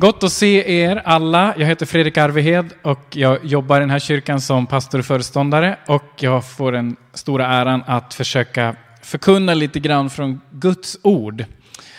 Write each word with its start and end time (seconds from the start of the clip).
Gott 0.00 0.22
att 0.22 0.32
se 0.32 0.82
er 0.82 1.02
alla. 1.04 1.54
Jag 1.58 1.66
heter 1.66 1.86
Fredrik 1.86 2.18
Arvehed 2.18 2.72
och 2.82 3.16
jag 3.16 3.44
jobbar 3.44 3.76
i 3.76 3.80
den 3.80 3.90
här 3.90 3.98
kyrkan 3.98 4.40
som 4.40 4.66
pastor 4.66 4.98
och 4.98 5.04
föreståndare 5.04 5.78
och 5.86 6.04
jag 6.16 6.50
får 6.50 6.72
den 6.72 6.96
stora 7.14 7.46
äran 7.46 7.82
att 7.86 8.14
försöka 8.14 8.76
förkunna 9.02 9.54
lite 9.54 9.80
grann 9.80 10.10
från 10.10 10.40
Guds 10.50 10.98
ord. 11.02 11.44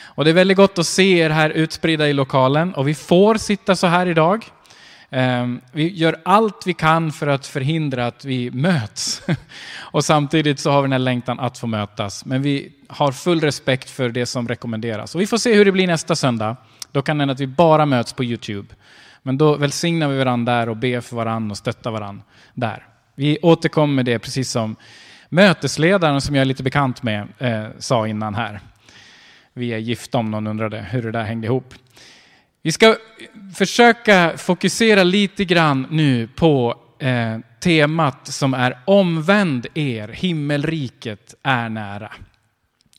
Och 0.03 0.23
det 0.23 0.31
är 0.31 0.33
väldigt 0.33 0.57
gott 0.57 0.79
att 0.79 0.85
se 0.85 1.17
er 1.19 1.29
här 1.29 1.49
utspridda 1.49 2.07
i 2.07 2.13
lokalen 2.13 2.73
och 2.73 2.87
vi 2.87 2.93
får 2.93 3.35
sitta 3.35 3.75
så 3.75 3.87
här 3.87 4.07
idag. 4.07 4.45
Ehm, 5.09 5.61
vi 5.71 5.93
gör 5.93 6.15
allt 6.25 6.63
vi 6.65 6.73
kan 6.73 7.11
för 7.11 7.27
att 7.27 7.47
förhindra 7.47 8.07
att 8.07 8.25
vi 8.25 8.51
möts. 8.51 9.21
Och 9.81 10.05
samtidigt 10.05 10.59
så 10.59 10.71
har 10.71 10.81
vi 10.81 10.85
den 10.85 10.91
här 10.91 10.99
längtan 10.99 11.39
att 11.39 11.57
få 11.57 11.67
mötas. 11.67 12.25
Men 12.25 12.41
vi 12.41 12.71
har 12.87 13.11
full 13.11 13.41
respekt 13.41 13.89
för 13.89 14.09
det 14.09 14.25
som 14.25 14.47
rekommenderas. 14.47 15.15
Och 15.15 15.21
vi 15.21 15.27
får 15.27 15.37
se 15.37 15.53
hur 15.53 15.65
det 15.65 15.71
blir 15.71 15.87
nästa 15.87 16.15
söndag. 16.15 16.55
Då 16.91 17.01
kan 17.01 17.17
det 17.17 17.21
hända 17.21 17.31
att 17.31 17.39
vi 17.39 17.47
bara 17.47 17.85
möts 17.85 18.13
på 18.13 18.23
Youtube. 18.23 18.75
Men 19.23 19.37
då 19.37 19.55
välsignar 19.55 20.07
vi 20.07 20.17
varandra 20.17 20.53
där 20.53 20.69
och 20.69 20.77
ber 20.77 21.01
för 21.01 21.15
varandra 21.15 21.51
och 21.51 21.57
stöttar 21.57 21.91
varandra 21.91 22.23
där. 22.53 22.87
Vi 23.15 23.37
återkommer 23.41 23.93
med 23.93 24.05
det 24.05 24.19
precis 24.19 24.51
som 24.51 24.75
mötesledaren 25.29 26.21
som 26.21 26.35
jag 26.35 26.41
är 26.41 26.45
lite 26.45 26.63
bekant 26.63 27.03
med 27.03 27.27
eh, 27.37 27.65
sa 27.79 28.07
innan 28.07 28.35
här. 28.35 28.59
Vi 29.53 29.73
är 29.73 29.77
gifta 29.77 30.17
om 30.17 30.31
någon 30.31 30.47
undrade 30.47 30.81
hur 30.81 31.01
det 31.01 31.11
där 31.11 31.23
hängde 31.23 31.47
ihop. 31.47 31.73
Vi 32.61 32.71
ska 32.71 32.95
försöka 33.55 34.37
fokusera 34.37 35.03
lite 35.03 35.45
grann 35.45 35.87
nu 35.89 36.27
på 36.27 36.75
eh, 36.99 37.37
temat 37.59 38.27
som 38.27 38.53
är 38.53 38.79
omvänd 38.85 39.67
er, 39.73 40.07
himmelriket 40.07 41.35
är 41.43 41.69
nära. 41.69 42.11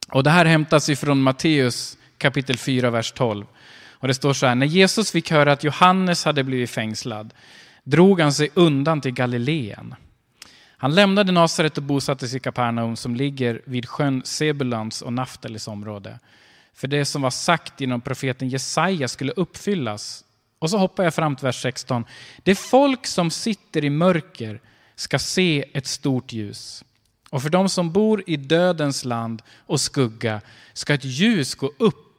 Och 0.09 0.25
det 0.25 0.31
här 0.31 0.45
hämtas 0.45 0.89
ifrån 0.89 1.23
Matteus 1.23 1.99
kapitel 2.19 2.59
4, 2.59 2.91
vers 2.91 3.13
12. 3.13 3.45
Och 4.03 4.09
det 4.09 4.15
står 4.15 4.33
så 4.33 4.47
här, 4.47 4.55
när 4.55 4.67
Jesus 4.67 5.11
fick 5.11 5.31
höra 5.31 5.53
att 5.53 5.65
Johannes 5.65 6.25
hade 6.25 6.45
blivit 6.45 6.71
fängslad 6.71 7.35
drog 7.85 8.21
han 8.21 8.33
sig 8.33 8.51
undan 8.55 9.01
till 9.01 9.13
Galileen. 9.13 9.95
Han 10.77 10.95
lämnade 10.95 11.33
Nasaret 11.33 11.77
och 11.77 11.83
bosatte 11.83 12.29
sig 12.29 12.37
i 12.37 12.41
Kapernaum 12.41 12.97
som 12.97 13.17
ligger 13.17 13.63
vid 13.65 13.89
sjön 13.89 14.23
Sebulans 14.25 15.03
och 15.03 15.13
Naftalis 15.13 15.69
område. 15.69 16.19
För 16.75 16.89
det 16.89 17.05
som 17.05 17.23
var 17.23 17.31
sagt 17.31 17.81
genom 17.81 18.01
profeten 18.01 18.49
Jesaja 18.49 19.09
skulle 19.09 19.33
uppfyllas. 19.33 20.25
Och 20.59 20.71
så 20.71 20.79
hoppar 20.79 21.05
jag 21.05 21.15
fram 21.15 21.37
till 21.37 21.47
vers 21.47 21.63
16. 21.63 22.05
Det 22.43 22.55
folk 22.55 23.07
som 23.07 23.31
sitter 23.31 23.85
i 23.85 23.91
mörker 23.91 24.61
ska 24.95 25.19
se 25.19 25.65
ett 25.73 25.87
stort 25.87 26.33
ljus. 26.33 26.85
Och 27.31 27.43
för 27.43 27.51
de 27.51 27.69
som 27.69 27.93
bor 27.93 28.23
i 28.27 28.37
dödens 28.37 29.05
land 29.05 29.43
och 29.67 29.81
skugga 29.81 30.41
ska 30.73 30.95
ett 30.95 31.05
ljus 31.05 31.55
gå 31.55 31.73
upp. 31.79 32.12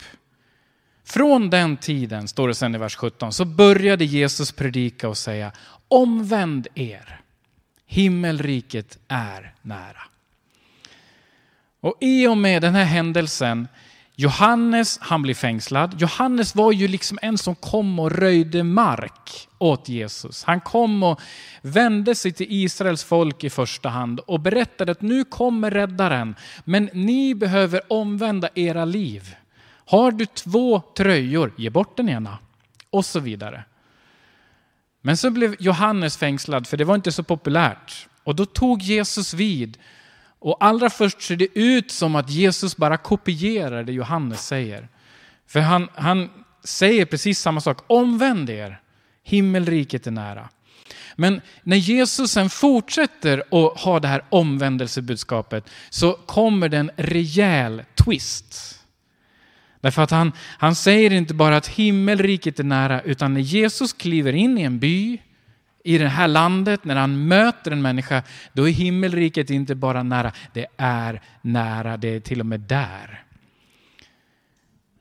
Från 1.13 1.49
den 1.49 1.77
tiden, 1.77 2.27
står 2.27 2.47
det 2.47 2.55
sen 2.55 2.75
i 2.75 2.77
vers 2.77 2.95
17, 2.95 3.33
så 3.33 3.45
började 3.45 4.05
Jesus 4.05 4.51
predika 4.51 5.09
och 5.09 5.17
säga 5.17 5.51
omvänd 5.87 6.67
er. 6.75 7.19
Himmelriket 7.87 8.97
är 9.07 9.53
nära. 9.61 10.01
Och 11.81 11.97
i 12.01 12.27
och 12.27 12.37
med 12.37 12.61
den 12.61 12.75
här 12.75 12.83
händelsen 12.83 13.67
Johannes, 14.15 14.99
han 15.01 15.21
blir 15.21 15.33
fängslad. 15.33 16.01
Johannes 16.01 16.55
var 16.55 16.71
ju 16.71 16.87
liksom 16.87 17.19
en 17.21 17.37
som 17.37 17.55
kom 17.55 17.99
och 17.99 18.11
röjde 18.11 18.63
mark 18.63 19.47
åt 19.57 19.89
Jesus. 19.89 20.43
Han 20.43 20.61
kom 20.61 21.03
och 21.03 21.21
vände 21.61 22.15
sig 22.15 22.31
till 22.31 22.47
Israels 22.49 23.03
folk 23.03 23.43
i 23.43 23.49
första 23.49 23.89
hand 23.89 24.19
och 24.19 24.39
berättade 24.39 24.91
att 24.91 25.01
nu 25.01 25.23
kommer 25.23 25.71
räddaren, 25.71 26.35
men 26.63 26.89
ni 26.93 27.35
behöver 27.35 27.93
omvända 27.93 28.49
era 28.55 28.85
liv. 28.85 29.35
Har 29.93 30.11
du 30.11 30.25
två 30.25 30.81
tröjor, 30.97 31.53
ge 31.57 31.69
bort 31.69 31.97
den 31.97 32.09
ena. 32.09 32.37
Och 32.89 33.05
så 33.05 33.19
vidare. 33.19 33.63
Men 35.01 35.17
så 35.17 35.29
blev 35.29 35.55
Johannes 35.59 36.17
fängslad, 36.17 36.67
för 36.67 36.77
det 36.77 36.83
var 36.83 36.95
inte 36.95 37.11
så 37.11 37.23
populärt. 37.23 38.07
Och 38.23 38.35
då 38.35 38.45
tog 38.45 38.81
Jesus 38.81 39.33
vid 39.33 39.77
och 40.39 40.57
allra 40.63 40.89
först 40.89 41.21
ser 41.21 41.35
det 41.35 41.47
ut 41.59 41.91
som 41.91 42.15
att 42.15 42.29
Jesus 42.29 42.77
bara 42.77 42.97
kopierar 42.97 43.83
det 43.83 43.91
Johannes 43.91 44.47
säger. 44.47 44.89
För 45.47 45.59
han, 45.59 45.89
han 45.95 46.29
säger 46.63 47.05
precis 47.05 47.39
samma 47.39 47.61
sak. 47.61 47.77
Omvänd 47.87 48.49
er, 48.49 48.81
himmelriket 49.23 50.07
är 50.07 50.11
nära. 50.11 50.49
Men 51.15 51.41
när 51.63 51.77
Jesus 51.77 52.31
sen 52.31 52.49
fortsätter 52.49 53.39
att 53.39 53.79
ha 53.79 53.99
det 53.99 54.07
här 54.07 54.25
omvändelsebudskapet 54.29 55.69
så 55.89 56.13
kommer 56.13 56.69
det 56.69 56.77
en 56.77 56.91
rejäl 56.95 57.83
twist. 57.95 58.79
Därför 59.83 60.01
att 60.01 60.11
han, 60.11 60.31
han 60.57 60.75
säger 60.75 61.13
inte 61.13 61.33
bara 61.33 61.57
att 61.57 61.67
himmelriket 61.67 62.59
är 62.59 62.63
nära, 62.63 63.01
utan 63.01 63.33
när 63.33 63.41
Jesus 63.41 63.93
kliver 63.93 64.33
in 64.33 64.57
i 64.57 64.61
en 64.61 64.79
by, 64.79 65.21
i 65.83 65.97
det 65.97 66.07
här 66.07 66.27
landet, 66.27 66.85
när 66.85 66.95
han 66.95 67.27
möter 67.27 67.71
en 67.71 67.81
människa, 67.81 68.23
då 68.53 68.67
är 68.67 68.71
himmelriket 68.71 69.49
inte 69.49 69.75
bara 69.75 70.03
nära, 70.03 70.31
det 70.53 70.65
är 70.77 71.21
nära, 71.41 71.97
det 71.97 72.07
är 72.07 72.19
till 72.19 72.39
och 72.39 72.45
med 72.45 72.59
där. 72.59 73.23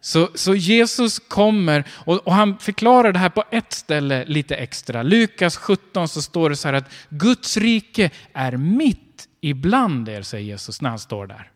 Så, 0.00 0.28
så 0.34 0.54
Jesus 0.54 1.18
kommer 1.18 1.84
och, 1.90 2.26
och, 2.26 2.34
han 2.34 2.58
förklarar 2.58 3.12
det 3.12 3.18
här 3.18 3.28
på 3.28 3.44
ett 3.50 3.72
ställe 3.72 4.24
lite 4.24 4.56
extra. 4.56 5.02
Lukas 5.02 5.56
17 5.56 6.08
så 6.08 6.22
står 6.22 6.50
det 6.50 6.56
så 6.56 6.68
här 6.68 6.74
att 6.74 6.92
Guds 7.08 7.56
rike 7.56 8.10
är 8.32 8.56
mitt 8.56 9.28
ibland 9.40 10.08
er, 10.08 10.22
säger 10.22 10.44
Jesus 10.44 10.80
när 10.80 10.90
han 10.90 10.98
står 10.98 11.26
där. 11.26 11.50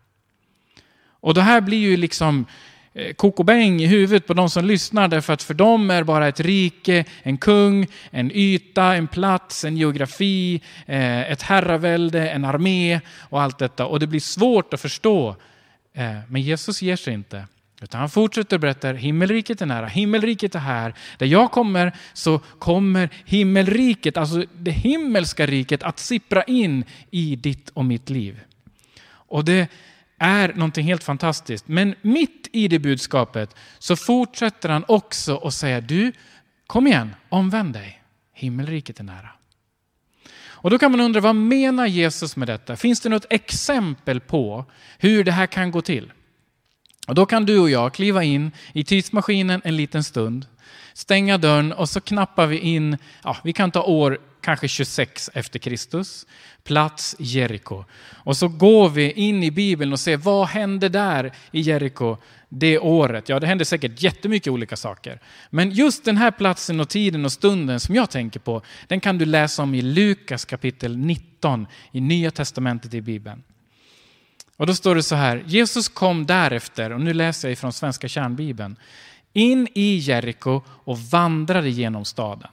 Och 1.20 1.34
det 1.34 1.42
här 1.42 1.60
blir 1.60 1.78
ju 1.78 1.96
liksom 1.96 2.46
Eh, 2.98 3.12
kokobäng 3.12 3.80
i 3.80 3.86
huvudet 3.86 4.26
på 4.26 4.34
de 4.34 4.50
som 4.50 4.64
lyssnar 4.64 5.08
därför 5.08 5.32
att 5.32 5.42
för 5.42 5.54
dem 5.54 5.90
är 5.90 6.02
bara 6.02 6.28
ett 6.28 6.40
rike, 6.40 7.04
en 7.22 7.38
kung, 7.38 7.86
en 8.10 8.30
yta, 8.34 8.94
en 8.94 9.06
plats, 9.06 9.64
en 9.64 9.76
geografi, 9.76 10.60
eh, 10.86 11.30
ett 11.30 11.42
herravälde, 11.42 12.30
en 12.30 12.44
armé 12.44 13.00
och 13.20 13.42
allt 13.42 13.58
detta. 13.58 13.86
Och 13.86 14.00
det 14.00 14.06
blir 14.06 14.20
svårt 14.20 14.74
att 14.74 14.80
förstå. 14.80 15.36
Eh, 15.94 16.16
men 16.28 16.42
Jesus 16.42 16.82
ger 16.82 16.96
sig 16.96 17.14
inte. 17.14 17.44
Utan 17.82 18.00
han 18.00 18.10
fortsätter 18.10 18.58
berätta, 18.58 18.92
himmelriket 18.92 19.62
är 19.62 19.66
nära, 19.66 19.86
himmelriket 19.86 20.54
är 20.54 20.58
här. 20.58 20.94
Där 21.18 21.26
jag 21.26 21.50
kommer 21.50 21.92
så 22.12 22.38
kommer 22.38 23.08
himmelriket, 23.24 24.16
alltså 24.16 24.44
det 24.52 24.70
himmelska 24.70 25.46
riket 25.46 25.82
att 25.82 25.98
sippra 25.98 26.42
in 26.42 26.84
i 27.10 27.36
ditt 27.36 27.70
och 27.70 27.84
mitt 27.84 28.10
liv. 28.10 28.40
Och 29.08 29.44
det 29.44 29.68
är 30.18 30.48
någonting 30.54 30.86
helt 30.86 31.04
fantastiskt. 31.04 31.68
Men 31.68 31.94
mitt 32.02 32.48
i 32.52 32.68
det 32.68 32.78
budskapet 32.78 33.54
så 33.78 33.96
fortsätter 33.96 34.68
han 34.68 34.84
också 34.88 35.36
att 35.36 35.54
säga, 35.54 35.80
du, 35.80 36.12
kom 36.66 36.86
igen, 36.86 37.14
omvänd 37.28 37.72
dig. 37.72 38.02
Himmelriket 38.32 39.00
är 39.00 39.04
nära. 39.04 39.30
Och 40.66 40.70
då 40.70 40.78
kan 40.78 40.90
man 40.90 41.00
undra, 41.00 41.20
vad 41.20 41.36
menar 41.36 41.86
Jesus 41.86 42.36
med 42.36 42.48
detta? 42.48 42.76
Finns 42.76 43.00
det 43.00 43.08
något 43.08 43.26
exempel 43.30 44.20
på 44.20 44.64
hur 44.98 45.24
det 45.24 45.32
här 45.32 45.46
kan 45.46 45.70
gå 45.70 45.80
till? 45.80 46.12
Och 47.06 47.14
då 47.14 47.26
kan 47.26 47.46
du 47.46 47.58
och 47.58 47.70
jag 47.70 47.94
kliva 47.94 48.24
in 48.24 48.52
i 48.72 48.84
tidsmaskinen 48.84 49.60
en 49.64 49.76
liten 49.76 50.04
stund, 50.04 50.46
stänga 50.92 51.38
dörren 51.38 51.72
och 51.72 51.88
så 51.88 52.00
knappar 52.00 52.46
vi 52.46 52.58
in, 52.58 52.98
ja, 53.24 53.36
vi 53.44 53.52
kan 53.52 53.70
ta 53.70 53.82
år 53.82 54.18
kanske 54.46 54.68
26 54.68 55.30
efter 55.34 55.58
Kristus, 55.58 56.26
plats 56.64 57.16
Jeriko. 57.18 57.84
Och 58.24 58.36
så 58.36 58.48
går 58.48 58.88
vi 58.88 59.12
in 59.12 59.42
i 59.42 59.50
Bibeln 59.50 59.92
och 59.92 60.00
ser 60.00 60.16
vad 60.16 60.48
hände 60.48 60.88
där 60.88 61.32
i 61.50 61.60
Jeriko 61.60 62.16
det 62.48 62.78
året? 62.78 63.28
Ja, 63.28 63.40
det 63.40 63.46
hände 63.46 63.64
säkert 63.64 64.02
jättemycket 64.02 64.52
olika 64.52 64.76
saker. 64.76 65.20
Men 65.50 65.70
just 65.70 66.04
den 66.04 66.16
här 66.16 66.30
platsen 66.30 66.80
och 66.80 66.88
tiden 66.88 67.24
och 67.24 67.32
stunden 67.32 67.80
som 67.80 67.94
jag 67.94 68.10
tänker 68.10 68.40
på, 68.40 68.62
den 68.86 69.00
kan 69.00 69.18
du 69.18 69.24
läsa 69.24 69.62
om 69.62 69.74
i 69.74 69.82
Lukas 69.82 70.44
kapitel 70.44 70.96
19 70.96 71.66
i 71.92 72.00
Nya 72.00 72.30
Testamentet 72.30 72.94
i 72.94 73.00
Bibeln. 73.00 73.42
Och 74.56 74.66
då 74.66 74.74
står 74.74 74.94
det 74.94 75.02
så 75.02 75.14
här, 75.14 75.44
Jesus 75.46 75.88
kom 75.88 76.26
därefter, 76.26 76.92
och 76.92 77.00
nu 77.00 77.12
läser 77.12 77.48
jag 77.48 77.52
ifrån 77.52 77.72
Svenska 77.72 78.08
kärnbibeln, 78.08 78.76
in 79.32 79.68
i 79.74 79.96
Jeriko 79.96 80.62
och 80.68 80.98
vandrade 80.98 81.70
genom 81.70 82.04
staden. 82.04 82.50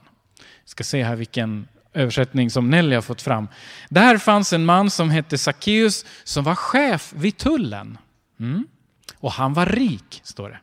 Vi 0.64 0.68
ska 0.68 0.84
se 0.84 1.04
här 1.04 1.16
vilken 1.16 1.68
översättning 1.94 2.50
som 2.50 2.70
Nelly 2.70 2.94
har 2.94 3.02
fått 3.02 3.22
fram. 3.22 3.48
Där 3.88 4.18
fanns 4.18 4.52
en 4.52 4.64
man 4.64 4.90
som 4.90 5.10
hette 5.10 5.38
Sackeus 5.38 6.04
som 6.24 6.44
var 6.44 6.54
chef 6.54 7.12
vid 7.16 7.36
tullen. 7.36 7.98
Mm. 8.40 8.66
Och 9.16 9.32
han 9.32 9.54
var 9.54 9.66
rik, 9.66 10.20
står 10.24 10.48
det. 10.48 10.58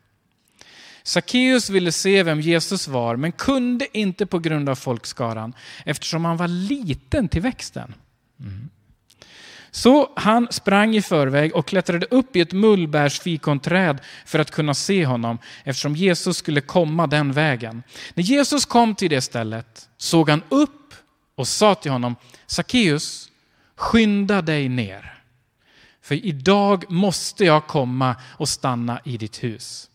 Sackeus 1.04 1.70
ville 1.70 1.92
se 1.92 2.24
vem 2.24 2.42
Jesus 2.42 2.88
var, 2.88 3.16
men 3.16 3.32
kunde 3.32 3.98
inte 3.98 4.26
på 4.26 4.40
grund 4.40 4.70
av 4.70 4.76
folkskaran, 4.76 5.54
eftersom 5.86 6.26
han 6.26 6.38
var 6.38 6.48
liten 6.48 7.30
till 7.30 7.42
växten. 7.42 7.94
Mm. 8.40 8.70
Så 9.72 10.10
han 10.16 10.48
sprang 10.52 10.96
i 10.96 11.02
förväg 11.02 11.56
och 11.56 11.68
klättrade 11.68 12.06
upp 12.06 12.36
i 12.36 12.42
ett 12.42 12.54
mullbärsfikonträd 12.54 14.00
för 14.26 14.40
att 14.40 14.52
kunna 14.52 14.74
se 14.74 15.06
honom, 15.06 15.38
eftersom 15.64 15.96
Jesus 15.96 16.38
skulle 16.38 16.62
komma 16.62 17.08
den 17.08 17.32
vägen. 17.32 17.84
När 18.14 18.24
Jesus 18.24 18.66
kom 18.66 18.96
till 18.96 19.10
det 19.10 19.22
stället 19.22 19.90
såg 19.98 20.30
han 20.30 20.44
upp 20.50 20.81
och 21.42 21.48
sa 21.48 21.76
till 21.76 21.92
honom, 21.92 22.16
Sackeus, 22.46 23.32
skynda 23.76 24.42
dig 24.42 24.70
ner. 24.70 25.24
För 26.02 26.26
idag 26.26 26.92
måste 26.92 27.46
jag 27.46 27.68
komma 27.68 28.16
och 28.24 28.50
stanna 28.50 29.02
i 29.04 29.18
ditt 29.18 29.44
hus. 29.44 29.90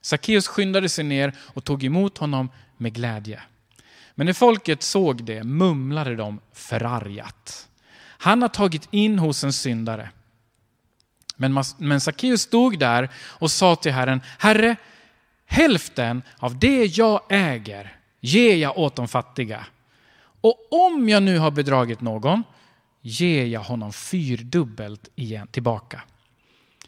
Sackeus 0.00 0.48
skyndade 0.48 0.88
sig 0.88 1.04
ner 1.04 1.32
och 1.38 1.64
tog 1.64 1.84
emot 1.84 2.18
honom 2.18 2.48
med 2.76 2.92
glädje. 2.94 3.42
Men 4.14 4.26
när 4.26 4.32
folket 4.32 4.82
såg 4.82 5.24
det 5.24 5.44
mumlade 5.44 6.16
de 6.16 6.40
förargat. 6.52 7.68
Han 8.18 8.42
har 8.42 8.48
tagit 8.48 8.88
in 8.90 9.18
hos 9.18 9.44
en 9.44 9.52
syndare. 9.52 10.10
Men, 11.36 11.64
men 11.78 12.00
Sackeus 12.00 12.42
stod 12.42 12.78
där 12.78 13.08
och 13.16 13.50
sa 13.50 13.76
till 13.76 13.92
Herren, 13.92 14.20
Herre, 14.38 14.76
hälften 15.46 16.22
av 16.38 16.58
det 16.58 16.84
jag 16.84 17.20
äger 17.28 17.96
ger 18.20 18.56
jag 18.56 18.78
åt 18.78 18.96
de 18.96 19.08
fattiga. 19.08 19.66
Och 20.42 20.86
om 20.86 21.08
jag 21.08 21.22
nu 21.22 21.38
har 21.38 21.50
bedragit 21.50 22.00
någon 22.00 22.44
ger 23.00 23.46
jag 23.46 23.60
honom 23.60 23.92
fyrdubbelt 23.92 25.08
igen 25.14 25.46
tillbaka. 25.46 26.02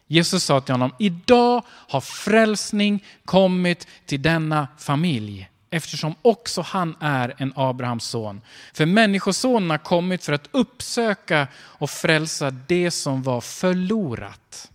Jesus 0.06 0.44
sa 0.44 0.60
till 0.60 0.74
honom, 0.74 0.94
idag 0.98 1.62
har 1.68 2.00
frälsning 2.00 3.04
kommit 3.24 3.88
till 4.06 4.22
denna 4.22 4.68
familj 4.78 5.48
eftersom 5.70 6.14
också 6.22 6.62
han 6.62 6.96
är 7.00 7.34
en 7.38 7.52
Abrahams 7.56 8.04
son. 8.04 8.40
För 8.72 8.86
Människosonen 8.86 9.70
har 9.70 9.78
kommit 9.78 10.24
för 10.24 10.32
att 10.32 10.48
uppsöka 10.50 11.48
och 11.56 11.90
frälsa 11.90 12.50
det 12.50 12.90
som 12.90 13.22
var 13.22 13.40
förlorat. 13.40 14.70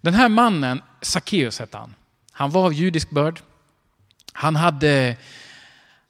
Den 0.00 0.14
här 0.14 0.28
mannen, 0.28 0.82
Sackeus 1.02 1.58
hette 1.58 1.76
han, 1.76 1.94
han 2.32 2.50
var 2.50 2.64
av 2.64 2.72
judisk 2.72 3.10
börd. 3.10 3.40
Han, 4.32 4.56
hade, 4.56 5.16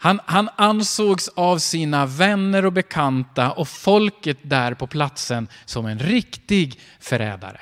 han, 0.03 0.21
han 0.27 0.49
ansågs 0.57 1.29
av 1.29 1.59
sina 1.59 2.07
vänner 2.07 2.65
och 2.65 2.73
bekanta 2.73 3.53
och 3.53 3.69
folket 3.69 4.39
där 4.43 4.75
på 4.75 4.87
platsen 4.87 5.49
som 5.65 5.87
en 5.87 5.99
riktig 5.99 6.81
förrädare. 7.01 7.61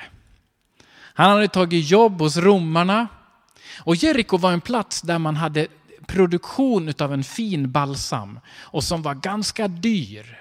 Han 1.13 1.31
hade 1.31 1.47
tagit 1.47 1.89
jobb 1.89 2.19
hos 2.19 2.37
romarna 2.37 3.07
och 3.77 3.95
Jeriko 3.95 4.37
var 4.37 4.51
en 4.51 4.61
plats 4.61 5.01
där 5.01 5.19
man 5.19 5.35
hade 5.35 5.67
produktion 6.07 6.93
av 6.99 7.13
en 7.13 7.23
fin 7.23 7.71
balsam 7.71 8.39
och 8.49 8.83
som 8.83 9.01
var 9.01 9.15
ganska 9.15 9.67
dyr. 9.67 10.39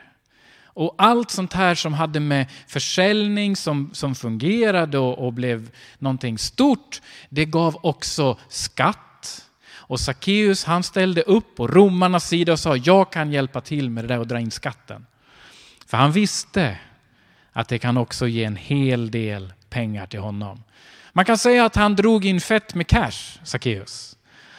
Och 0.65 0.95
allt 0.99 1.31
sånt 1.31 1.53
här 1.53 1.75
som 1.75 1.95
hade 1.95 2.21
med 2.21 2.47
försäljning 2.67 3.57
som, 3.57 3.91
som 3.93 4.15
fungerade 4.15 4.99
och, 4.99 5.27
och 5.27 5.33
blev 5.33 5.71
någonting 5.99 6.39
stort, 6.39 7.01
det 7.29 7.45
gav 7.45 7.79
också 7.83 8.39
skatt. 8.49 8.99
Och 9.89 10.01
Sackeus 10.01 10.65
han 10.65 10.83
ställde 10.83 11.23
upp 11.23 11.57
på 11.57 11.67
romarnas 11.67 12.29
sida 12.29 12.53
och 12.53 12.59
sa 12.61 12.77
jag 12.77 13.13
kan 13.13 13.33
hjälpa 13.33 13.61
till 13.61 13.91
med 13.91 14.05
det 14.05 14.09
där 14.09 14.19
och 14.19 14.27
dra 14.27 14.41
in 14.41 14.51
skatten. 14.51 15.07
För 15.87 15.97
han 15.97 16.13
visste 16.13 16.79
att 17.53 17.69
det 17.69 17.79
kan 17.79 17.97
också 17.97 18.27
ge 18.27 18.45
en 18.45 18.57
hel 18.57 19.11
del 19.11 19.53
pengar 19.71 20.07
till 20.07 20.21
honom. 20.21 20.63
Man 21.13 21.25
kan 21.25 21.39
säga 21.39 21.65
att 21.65 21.77
han 21.77 21.97
drog 21.97 22.25
in 22.25 22.41
fett 22.41 22.75
med 22.75 22.87
cash, 22.87 23.39
Sackeus. 23.43 24.18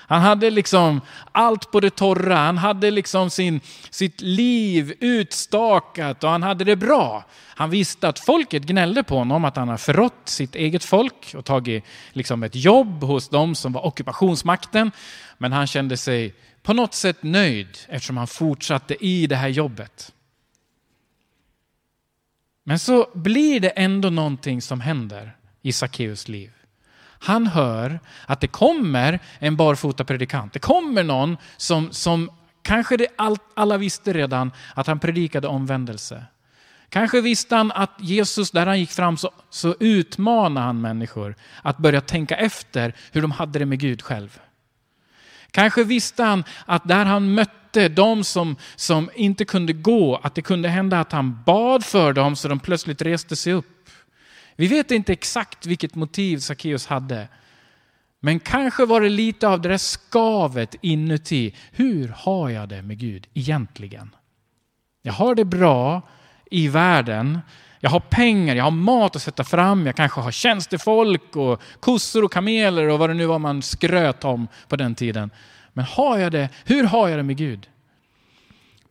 Han 0.10 0.22
hade 0.22 0.50
liksom 0.50 1.02
allt 1.32 1.72
på 1.72 1.80
det 1.80 1.90
torra, 1.90 2.36
han 2.36 2.58
hade 2.58 2.92
liksom 2.92 3.30
sin, 3.30 3.62
sitt 3.90 4.22
liv 4.22 4.94
utstakat 5.00 6.24
och 6.24 6.30
han 6.30 6.44
hade 6.44 6.64
det 6.64 6.76
bra. 6.76 7.26
Han 7.56 7.70
visste 7.70 8.08
att 8.08 8.20
folket 8.20 8.64
gnällde 8.64 9.04
på 9.04 9.18
honom 9.18 9.46
att 9.46 9.56
han 9.56 9.70
har 9.70 9.78
förrått 9.78 10.22
sitt 10.26 10.56
eget 10.56 10.84
folk 10.84 11.34
och 11.36 11.46
tagit 11.46 11.84
liksom 12.12 12.44
ett 12.44 12.56
jobb 12.56 13.04
hos 13.04 13.30
dem 13.30 13.56
som 13.56 13.74
var 13.74 13.86
ockupationsmakten. 13.86 14.92
Men 15.38 15.52
han 15.52 15.68
kände 15.68 15.98
sig 15.98 16.34
på 16.64 16.74
något 16.74 16.94
sätt 16.94 17.24
nöjd 17.24 17.78
eftersom 17.88 18.18
han 18.18 18.28
fortsatte 18.28 19.06
i 19.06 19.28
det 19.28 19.36
här 19.36 19.50
jobbet. 19.50 20.14
Men 22.64 22.80
så 22.80 23.08
blir 23.14 23.60
det 23.60 23.70
ändå 23.70 24.10
någonting 24.10 24.62
som 24.62 24.82
händer 24.82 25.36
i 25.62 25.72
Sackeus 25.72 26.28
liv. 26.28 26.52
Han 27.20 27.48
hör 27.48 28.00
att 28.26 28.42
det 28.42 28.48
kommer 28.48 29.20
en 29.40 29.56
barfota 29.56 30.04
predikant. 30.04 30.54
Det 30.54 30.60
kommer 30.60 31.04
någon 31.04 31.38
som, 31.58 31.92
som 31.92 32.32
kanske 32.62 32.98
det 32.98 33.08
all, 33.16 33.38
alla 33.54 33.78
visste 33.78 34.14
redan 34.14 34.52
att 34.74 34.88
han 34.88 35.00
predikade 35.00 35.48
omvändelse. 35.48 36.24
Kanske 36.90 37.22
visste 37.22 37.56
han 37.56 37.72
att 37.72 37.92
Jesus, 38.00 38.52
där 38.52 38.66
han 38.66 38.80
gick 38.80 38.92
fram, 38.92 39.18
så, 39.18 39.32
så 39.50 39.76
utmanade 39.80 40.66
han 40.66 40.82
människor 40.82 41.36
att 41.62 41.78
börja 41.78 42.02
tänka 42.02 42.36
efter 42.36 42.94
hur 43.12 43.22
de 43.22 43.32
hade 43.32 43.60
det 43.60 43.66
med 43.66 43.80
Gud 43.80 44.02
själv. 44.02 44.40
Kanske 45.52 45.84
visste 45.84 46.24
han 46.24 46.44
att 46.66 46.88
där 46.88 47.06
han 47.06 47.34
mötte 47.34 47.90
de 47.90 48.24
som, 48.24 48.56
som 48.76 49.10
inte 49.16 49.46
kunde 49.46 49.74
gå, 49.74 50.16
att 50.24 50.36
det 50.36 50.42
kunde 50.42 50.70
hända 50.70 51.00
att 51.00 51.12
han 51.12 51.44
bad 51.46 51.86
för 51.86 52.14
dem 52.14 52.36
så 52.36 52.48
de 52.48 52.60
plötsligt 52.60 53.02
reste 53.02 53.36
sig 53.36 53.54
upp. 53.54 53.79
Vi 54.60 54.68
vet 54.68 54.92
inte 54.92 55.14
exakt 55.14 55.66
vilket 55.66 55.96
motiv 55.96 56.38
Sackeus 56.38 56.88
hade. 56.88 57.28
Men 58.20 58.40
kanske 58.40 58.86
var 58.86 59.02
det 59.02 59.10
lite 59.10 59.48
av 59.48 59.62
det 59.62 59.70
där 59.70 59.78
skavet 59.78 60.76
inuti. 60.82 61.56
Hur 61.72 62.08
har 62.08 62.50
jag 62.50 62.70
det 62.70 62.82
med 62.82 62.98
Gud 62.98 63.28
egentligen? 63.34 64.16
Jag 65.02 65.14
har 65.14 65.36
det 65.36 65.46
bra 65.46 66.02
i 66.52 66.68
världen. 66.68 67.40
Jag 67.80 67.90
har 67.90 68.00
pengar, 68.00 68.56
jag 68.56 68.64
har 68.64 68.72
mat 68.72 69.16
att 69.16 69.22
sätta 69.22 69.44
fram, 69.44 69.86
jag 69.86 69.96
kanske 69.96 70.22
har 70.22 70.32
tjänstefolk 70.32 71.36
och 71.36 71.62
kossor 71.80 72.24
och 72.24 72.32
kameler 72.32 72.88
och 72.88 73.00
vad 73.00 73.10
det 73.10 73.14
nu 73.14 73.26
var 73.26 73.40
man 73.40 73.62
skröt 73.62 74.24
om 74.24 74.48
på 74.68 74.76
den 74.76 74.96
tiden. 74.96 75.32
Men 75.74 75.86
har 75.86 76.18
jag 76.18 76.32
det, 76.32 76.50
hur 76.66 76.84
har 76.84 77.08
jag 77.08 77.20
det 77.20 77.24
med 77.24 77.38
Gud? 77.38 77.70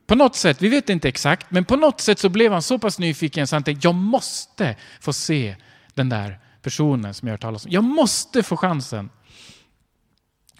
På 0.09 0.15
något 0.15 0.37
sätt, 0.37 0.63
vi 0.63 0.69
vet 0.69 0.91
inte 0.91 1.09
exakt, 1.09 1.51
men 1.51 1.65
på 1.65 1.77
något 1.77 2.01
sätt 2.01 2.19
så 2.19 2.29
blev 2.29 2.53
han 2.53 2.63
så 2.63 2.79
pass 2.79 2.99
nyfiken 2.99 3.47
så 3.47 3.57
han 3.57 3.63
tänkte 3.63 3.87
jag 3.87 3.95
måste 3.95 4.77
få 5.01 5.13
se 5.13 5.57
den 5.95 6.09
där 6.09 6.39
personen 6.63 7.15
som 7.15 7.29
jag 7.29 7.33
har 7.33 7.39
talas 7.39 7.65
om. 7.65 7.73
Jag 7.73 7.85
måste 7.85 8.43
få 8.43 8.57
chansen. 8.57 9.11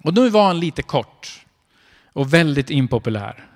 Och 0.03 0.15
nu 0.15 0.29
var 0.29 0.47
han 0.47 0.61
lite 0.61 0.83
kort 0.83 1.47
och 2.13 2.35
väldigt 2.35 2.71
impopulär. 2.71 3.49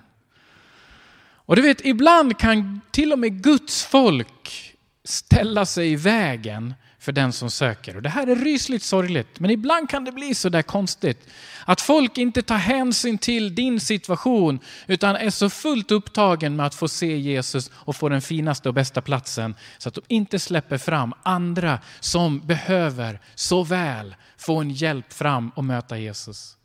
Och 1.20 1.56
du 1.56 1.62
vet, 1.62 1.86
ibland 1.86 2.38
kan 2.38 2.80
till 2.90 3.12
och 3.12 3.18
med 3.18 3.42
Guds 3.42 3.84
folk 3.84 4.74
ställa 5.04 5.66
sig 5.66 5.92
i 5.92 5.96
vägen 5.96 6.74
för 7.02 7.12
den 7.12 7.32
som 7.32 7.50
söker. 7.50 7.96
Och 7.96 8.02
det 8.02 8.08
här 8.08 8.26
är 8.26 8.37
rysligt 8.37 8.82
sorgligt, 8.82 9.40
men 9.40 9.50
ibland 9.50 9.90
kan 9.90 10.04
det 10.04 10.12
bli 10.12 10.34
så 10.34 10.49
där 10.49 10.62
konstigt. 10.62 11.28
Att 11.64 11.81
folk 11.81 12.19
inte 12.19 12.43
tar 12.43 12.56
hänsyn 12.56 13.19
till 13.19 13.54
din 13.54 13.81
situation, 13.81 14.60
utan 14.87 15.16
är 15.16 15.31
så 15.31 15.50
fullt 15.50 15.90
upptagen 15.90 16.56
med 16.56 16.66
att 16.66 16.75
få 16.75 16.88
se 16.88 17.16
Jesus 17.16 17.70
och 17.75 17.96
få 17.96 18.08
den 18.08 18.22
finaste 18.22 18.69
och 18.69 18.75
bästa 18.75 19.02
platsen, 19.02 19.54
så 19.78 19.88
att 19.88 19.94
de 19.94 20.00
inte 20.08 20.38
släpper 20.38 20.78
fram 20.78 21.14
andra 21.22 21.78
som 22.00 22.46
behöver 22.46 23.20
så 23.34 23.62
väl 23.62 24.14
få 24.37 24.60
en 24.60 24.70
hjälp 24.70 25.12
fram 25.12 25.50
och 25.54 25.64
möta 25.64 25.99
Jesus. 25.99 26.56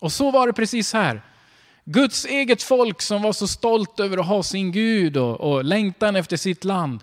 Och 0.00 0.12
så 0.12 0.30
var 0.30 0.46
det 0.46 0.52
precis 0.52 0.92
här. 0.92 1.22
Guds 1.84 2.24
eget 2.24 2.62
folk 2.62 3.02
som 3.02 3.22
var 3.22 3.32
så 3.32 3.48
stolt 3.48 4.00
över 4.00 4.18
att 4.18 4.26
ha 4.26 4.42
sin 4.42 4.72
Gud 4.72 5.16
och, 5.16 5.40
och 5.40 5.64
längtan 5.64 6.16
efter 6.16 6.36
sitt 6.36 6.64
land. 6.64 7.00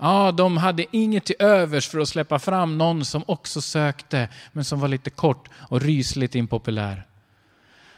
Ja, 0.00 0.32
de 0.32 0.56
hade 0.56 0.86
inget 0.90 1.24
till 1.24 1.36
övers 1.38 1.88
för 1.88 1.98
att 1.98 2.08
släppa 2.08 2.38
fram 2.38 2.78
någon 2.78 3.04
som 3.04 3.24
också 3.26 3.60
sökte, 3.60 4.28
men 4.52 4.64
som 4.64 4.80
var 4.80 4.88
lite 4.88 5.10
kort 5.10 5.48
och 5.68 5.80
rysligt 5.80 6.34
impopulär. 6.34 7.06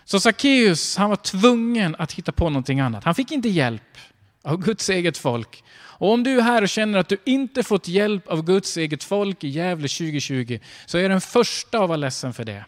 Så 0.04 0.20
Sackeus, 0.20 0.96
han 0.96 1.10
var 1.10 1.16
tvungen 1.16 1.96
att 1.98 2.12
hitta 2.12 2.32
på 2.32 2.50
någonting 2.50 2.80
annat. 2.80 3.04
Han 3.04 3.14
fick 3.14 3.30
inte 3.30 3.48
hjälp 3.48 3.98
av 4.42 4.56
Guds 4.56 4.90
eget 4.90 5.18
folk. 5.18 5.64
Och 5.98 6.12
om 6.12 6.22
du 6.22 6.38
är 6.38 6.42
här 6.42 6.62
och 6.62 6.68
känner 6.68 6.98
att 6.98 7.08
du 7.08 7.18
inte 7.24 7.62
fått 7.62 7.88
hjälp 7.88 8.28
av 8.28 8.42
Guds 8.42 8.76
eget 8.76 9.04
folk 9.04 9.44
i 9.44 9.48
Gävle 9.48 9.88
2020, 9.88 10.58
så 10.86 10.98
är 10.98 11.02
jag 11.02 11.10
den 11.10 11.20
första 11.20 11.82
att 11.82 11.88
vara 11.88 11.96
ledsen 11.96 12.34
för 12.34 12.44
det. 12.44 12.64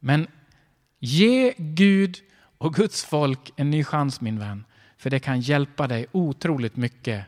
Men 0.00 0.26
ge 0.98 1.54
Gud 1.56 2.16
och 2.58 2.74
Guds 2.74 3.04
folk 3.04 3.52
en 3.56 3.70
ny 3.70 3.84
chans 3.84 4.20
min 4.20 4.38
vän, 4.38 4.64
för 4.98 5.10
det 5.10 5.20
kan 5.20 5.40
hjälpa 5.40 5.86
dig 5.86 6.06
otroligt 6.12 6.76
mycket 6.76 7.24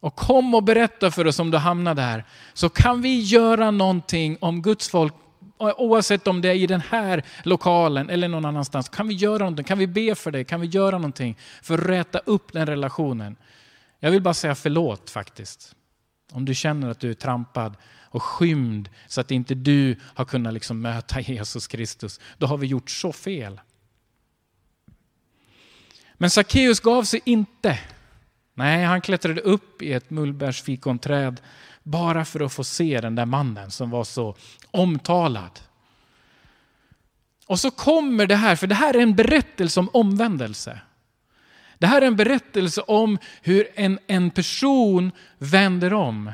och 0.00 0.16
kom 0.16 0.54
och 0.54 0.62
berätta 0.62 1.10
för 1.10 1.26
oss 1.26 1.38
om 1.38 1.50
du 1.50 1.58
hamnar 1.58 1.94
där. 1.94 2.24
Så 2.54 2.68
kan 2.68 3.02
vi 3.02 3.20
göra 3.20 3.70
någonting 3.70 4.36
om 4.40 4.62
Guds 4.62 4.88
folk, 4.88 5.14
oavsett 5.58 6.26
om 6.26 6.40
det 6.40 6.48
är 6.48 6.54
i 6.54 6.66
den 6.66 6.80
här 6.80 7.22
lokalen 7.42 8.10
eller 8.10 8.28
någon 8.28 8.44
annanstans. 8.44 8.88
Kan 8.88 9.08
vi 9.08 9.14
göra 9.14 9.38
någonting? 9.38 9.64
Kan 9.64 9.78
vi 9.78 9.86
be 9.86 10.14
för 10.14 10.30
dig? 10.30 10.44
Kan 10.44 10.60
vi 10.60 10.66
göra 10.66 10.98
någonting 10.98 11.38
för 11.62 11.78
att 11.78 11.86
räta 11.86 12.18
upp 12.18 12.52
den 12.52 12.66
relationen? 12.66 13.36
Jag 14.00 14.10
vill 14.10 14.22
bara 14.22 14.34
säga 14.34 14.54
förlåt 14.54 15.10
faktiskt. 15.10 15.74
Om 16.32 16.44
du 16.44 16.54
känner 16.54 16.90
att 16.90 17.00
du 17.00 17.10
är 17.10 17.14
trampad 17.14 17.76
och 18.10 18.22
skymd 18.22 18.88
så 19.06 19.20
att 19.20 19.30
inte 19.30 19.54
du 19.54 19.96
har 20.14 20.24
kunnat 20.24 20.54
liksom 20.54 20.80
möta 20.80 21.20
Jesus 21.26 21.66
Kristus. 21.66 22.20
Då 22.38 22.46
har 22.46 22.56
vi 22.56 22.66
gjort 22.66 22.90
så 22.90 23.12
fel. 23.12 23.60
Men 26.14 26.30
Sackeus 26.30 26.80
gav 26.80 27.02
sig 27.02 27.20
inte. 27.24 27.78
Nej, 28.58 28.84
han 28.84 29.00
klättrade 29.00 29.40
upp 29.40 29.82
i 29.82 29.92
ett 29.92 30.10
mullbärsfikonträd 30.10 31.40
bara 31.82 32.24
för 32.24 32.40
att 32.40 32.52
få 32.52 32.64
se 32.64 33.00
den 33.00 33.14
där 33.14 33.26
mannen 33.26 33.70
som 33.70 33.90
var 33.90 34.04
så 34.04 34.36
omtalad. 34.70 35.60
Och 37.46 37.60
så 37.60 37.70
kommer 37.70 38.26
det 38.26 38.36
här, 38.36 38.56
för 38.56 38.66
det 38.66 38.74
här 38.74 38.94
är 38.94 39.02
en 39.02 39.14
berättelse 39.14 39.80
om 39.80 39.88
omvändelse. 39.92 40.80
Det 41.78 41.86
här 41.86 42.02
är 42.02 42.06
en 42.06 42.16
berättelse 42.16 42.80
om 42.80 43.18
hur 43.42 43.68
en, 43.74 43.98
en 44.06 44.30
person 44.30 45.12
vänder 45.38 45.94
om. 45.94 46.32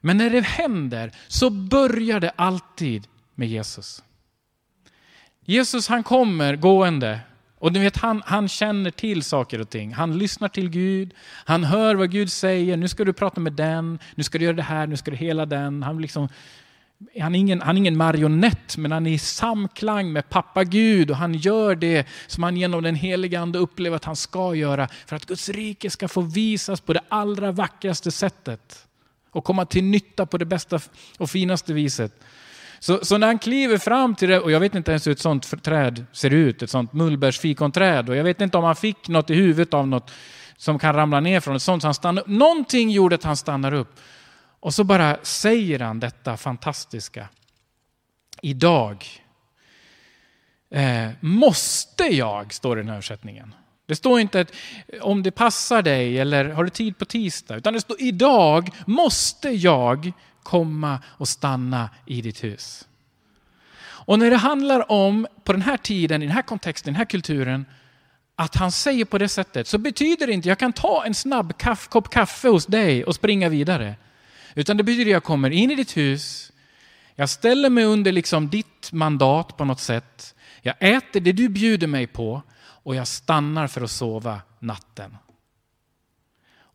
Men 0.00 0.16
när 0.16 0.30
det 0.30 0.46
händer 0.46 1.12
så 1.28 1.50
börjar 1.50 2.20
det 2.20 2.30
alltid 2.36 3.06
med 3.34 3.48
Jesus. 3.48 4.02
Jesus 5.40 5.88
han 5.88 6.02
kommer 6.02 6.56
gående 6.56 7.20
och 7.64 7.72
du 7.72 7.80
vet, 7.80 7.96
han, 7.96 8.22
han 8.26 8.48
känner 8.48 8.90
till 8.90 9.22
saker 9.22 9.60
och 9.60 9.70
ting. 9.70 9.94
Han 9.94 10.18
lyssnar 10.18 10.48
till 10.48 10.70
Gud, 10.70 11.14
han 11.44 11.64
hör 11.64 11.94
vad 11.94 12.10
Gud 12.10 12.32
säger. 12.32 12.76
Nu 12.76 12.88
ska 12.88 13.04
du 13.04 13.12
prata 13.12 13.40
med 13.40 13.52
den, 13.52 13.98
nu 14.14 14.22
ska 14.22 14.38
du 14.38 14.44
göra 14.44 14.56
det 14.56 14.62
här, 14.62 14.86
nu 14.86 14.96
ska 14.96 15.10
du 15.10 15.16
hela 15.16 15.46
den. 15.46 15.82
Han, 15.82 16.02
liksom, 16.02 16.28
han, 17.20 17.34
är 17.34 17.38
ingen, 17.38 17.60
han 17.60 17.76
är 17.76 17.78
ingen 17.78 17.96
marionett, 17.96 18.76
men 18.76 18.92
han 18.92 19.06
är 19.06 19.10
i 19.10 19.18
samklang 19.18 20.12
med 20.12 20.28
pappa 20.28 20.64
Gud 20.64 21.10
och 21.10 21.16
han 21.16 21.34
gör 21.34 21.74
det 21.74 22.06
som 22.26 22.42
han 22.42 22.56
genom 22.56 22.82
den 22.82 22.94
heliga 22.94 23.40
Ande 23.40 23.58
upplever 23.58 23.96
att 23.96 24.04
han 24.04 24.16
ska 24.16 24.54
göra 24.54 24.88
för 25.06 25.16
att 25.16 25.26
Guds 25.26 25.48
rike 25.48 25.90
ska 25.90 26.08
få 26.08 26.20
visas 26.20 26.80
på 26.80 26.92
det 26.92 27.02
allra 27.08 27.52
vackraste 27.52 28.10
sättet 28.10 28.86
och 29.30 29.44
komma 29.44 29.66
till 29.66 29.84
nytta 29.84 30.26
på 30.26 30.38
det 30.38 30.44
bästa 30.44 30.80
och 31.18 31.30
finaste 31.30 31.72
viset. 31.72 32.12
Så, 32.78 33.04
så, 33.04 33.18
när 33.18 33.26
han 33.26 33.38
kliver 33.38 33.78
fram 33.78 34.14
till 34.14 34.28
det, 34.28 34.40
och 34.40 34.50
jag 34.50 34.60
vet 34.60 34.74
inte 34.74 34.90
ens 34.90 35.06
hur 35.06 35.12
ett 35.12 35.18
sånt 35.18 35.64
träd 35.64 36.06
ser 36.12 36.30
ut, 36.30 36.62
ett 36.62 36.70
sånt 36.70 36.92
mullbärsfikonträd, 36.92 38.08
och 38.08 38.16
jag 38.16 38.24
vet 38.24 38.40
inte 38.40 38.58
om 38.58 38.64
han 38.64 38.76
fick 38.76 39.08
något 39.08 39.30
i 39.30 39.34
huvudet 39.34 39.74
av 39.74 39.88
något 39.88 40.10
som 40.56 40.78
kan 40.78 40.94
ramla 40.94 41.20
ner 41.20 41.40
från 41.40 41.56
ett 41.56 41.62
sånt, 41.62 41.82
så 41.82 41.88
han 41.88 41.94
stannar, 41.94 42.24
någonting 42.26 42.90
gjorde 42.90 43.14
att 43.14 43.24
han 43.24 43.36
stannar 43.36 43.74
upp. 43.74 44.00
Och 44.60 44.74
så 44.74 44.84
bara 44.84 45.16
säger 45.22 45.78
han 45.78 46.00
detta 46.00 46.36
fantastiska. 46.36 47.28
Idag 48.42 49.06
eh, 50.70 51.08
måste 51.20 52.04
jag, 52.04 52.52
står 52.52 52.76
det 52.76 52.80
i 52.80 52.82
den 52.82 52.88
här 52.88 52.94
översättningen. 52.94 53.54
Det 53.86 53.96
står 53.96 54.20
inte 54.20 54.40
att 54.40 54.52
om 55.00 55.22
det 55.22 55.30
passar 55.30 55.82
dig 55.82 56.18
eller 56.18 56.44
har 56.44 56.64
du 56.64 56.70
tid 56.70 56.98
på 56.98 57.04
tisdag, 57.04 57.56
utan 57.56 57.72
det 57.72 57.80
står 57.80 58.02
idag 58.02 58.70
måste 58.86 59.48
jag 59.48 60.12
komma 60.44 60.98
och 61.06 61.28
stanna 61.28 61.90
i 62.06 62.22
ditt 62.22 62.44
hus. 62.44 62.88
Och 64.06 64.18
när 64.18 64.30
det 64.30 64.36
handlar 64.36 64.92
om, 64.92 65.26
på 65.44 65.52
den 65.52 65.62
här 65.62 65.76
tiden, 65.76 66.22
i 66.22 66.26
den 66.26 66.34
här 66.34 66.42
kontexten, 66.42 66.90
i 66.90 66.92
den 66.92 66.98
här 66.98 67.04
kulturen, 67.04 67.66
att 68.36 68.54
han 68.54 68.72
säger 68.72 69.04
på 69.04 69.18
det 69.18 69.28
sättet 69.28 69.68
så 69.68 69.78
betyder 69.78 70.26
det 70.26 70.32
inte 70.32 70.48
jag 70.48 70.58
kan 70.58 70.72
ta 70.72 71.04
en 71.06 71.14
snabb 71.14 71.58
kaff, 71.58 71.88
kopp 71.88 72.10
kaffe 72.10 72.48
hos 72.48 72.66
dig 72.66 73.04
och 73.04 73.14
springa 73.14 73.48
vidare. 73.48 73.94
Utan 74.54 74.76
det 74.76 74.82
betyder 74.82 75.04
att 75.04 75.12
jag 75.12 75.24
kommer 75.24 75.50
in 75.50 75.70
i 75.70 75.74
ditt 75.74 75.96
hus, 75.96 76.52
jag 77.14 77.30
ställer 77.30 77.70
mig 77.70 77.84
under 77.84 78.12
liksom 78.12 78.48
ditt 78.48 78.92
mandat 78.92 79.56
på 79.56 79.64
något 79.64 79.80
sätt, 79.80 80.34
jag 80.62 80.74
äter 80.78 81.20
det 81.20 81.32
du 81.32 81.48
bjuder 81.48 81.86
mig 81.86 82.06
på 82.06 82.42
och 82.56 82.94
jag 82.94 83.08
stannar 83.08 83.66
för 83.66 83.80
att 83.80 83.90
sova 83.90 84.40
natten. 84.58 85.16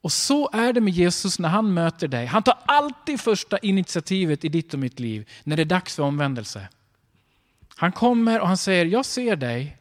Och 0.02 0.12
så 0.12 0.50
är 0.54 0.74
det 0.74 0.82
med 0.82 0.94
Jesus 0.94 1.40
när 1.40 1.50
han 1.50 1.74
möter 1.74 2.08
dig. 2.08 2.26
Han 2.26 2.44
tar 2.44 2.58
alltid 2.66 3.22
första 3.22 3.58
initiativet 3.58 4.46
i 4.46 4.50
ditt 4.50 4.74
och 4.74 4.80
mitt 4.80 5.00
liv 5.00 5.30
när 5.44 5.56
det 5.56 5.64
är 5.64 5.66
dags 5.66 5.96
för 5.96 6.04
omvändelse. 6.04 6.68
Han 7.76 7.92
kommer 7.92 8.40
och 8.40 8.48
han 8.48 8.58
säger, 8.58 8.86
jag 8.86 9.06
ser 9.06 9.36
dig 9.36 9.78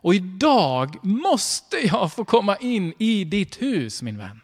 och 0.00 0.14
idag 0.14 0.96
måste 1.02 1.76
jag 1.86 2.12
få 2.12 2.24
komma 2.24 2.56
in 2.56 2.94
i 2.98 3.24
ditt 3.24 3.62
hus 3.62 4.02
min 4.02 4.18
vän. 4.18 4.40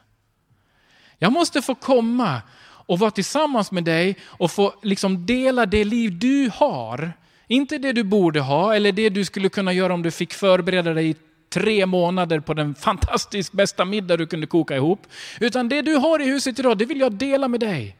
Jag 1.18 1.32
måste 1.32 1.62
få 1.62 1.74
komma 1.74 2.42
och 2.62 2.98
vara 2.98 3.10
tillsammans 3.10 3.72
med 3.72 3.84
dig 3.84 4.16
och 4.22 4.50
få 4.50 4.74
liksom 4.82 5.26
dela 5.26 5.66
det 5.66 5.84
liv 5.84 6.18
du 6.18 6.50
har. 6.54 7.12
Inte 7.46 7.78
det 7.78 7.92
du 7.92 8.04
borde 8.04 8.40
ha 8.40 8.74
eller 8.74 8.92
det 8.92 9.08
du 9.08 9.24
skulle 9.24 9.48
kunna 9.48 9.72
göra 9.72 9.94
om 9.94 10.02
du 10.02 10.10
fick 10.10 10.34
förbereda 10.34 10.94
dig 10.94 11.16
tre 11.54 11.86
månader 11.86 12.40
på 12.40 12.54
den 12.54 12.74
fantastiskt 12.74 13.52
bästa 13.52 13.84
middag 13.84 14.16
du 14.16 14.26
kunde 14.26 14.46
koka 14.46 14.76
ihop. 14.76 15.06
Utan 15.40 15.68
det 15.68 15.82
du 15.82 15.94
har 15.94 16.22
i 16.22 16.24
huset 16.24 16.58
idag, 16.58 16.78
det 16.78 16.84
vill 16.84 17.00
jag 17.00 17.12
dela 17.12 17.48
med 17.48 17.60
dig. 17.60 17.96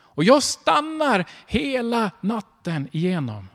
Och 0.00 0.24
jag 0.24 0.42
stannar 0.42 1.24
hela 1.46 2.10
natten 2.20 2.88
igenom. 2.92 3.48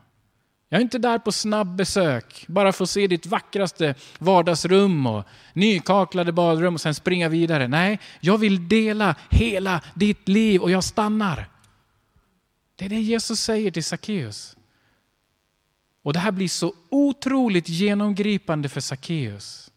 Jag 0.69 0.77
är 0.77 0.81
inte 0.81 0.97
där 0.97 1.19
på 1.19 1.31
snabbbesök, 1.31 2.45
bara 2.47 2.71
för 2.73 2.83
att 2.83 2.89
se 2.89 3.07
ditt 3.07 3.25
vackraste 3.25 3.95
vardagsrum 4.19 5.07
och 5.07 5.23
nykaklade 5.53 6.31
badrum 6.31 6.73
och 6.73 6.81
sen 6.81 6.95
springa 6.95 7.29
vidare. 7.29 7.67
Nej, 7.67 7.99
jag 8.19 8.37
vill 8.37 8.69
dela 8.69 9.15
hela 9.29 9.81
ditt 9.93 10.27
liv 10.27 10.61
och 10.61 10.71
jag 10.71 10.83
stannar. 10.83 11.49
Det 12.75 12.85
är 12.85 12.89
det 12.89 12.99
Jesus 12.99 13.39
säger 13.39 13.71
till 13.71 13.83
Sackeus. 13.83 14.55
Och 16.03 16.13
det 16.13 16.19
här 16.19 16.31
blir 16.31 16.47
så 16.47 16.73
otroligt 16.89 17.69
genomgripande 17.69 18.69
för 18.69 18.81
Sackeus. 18.81 19.71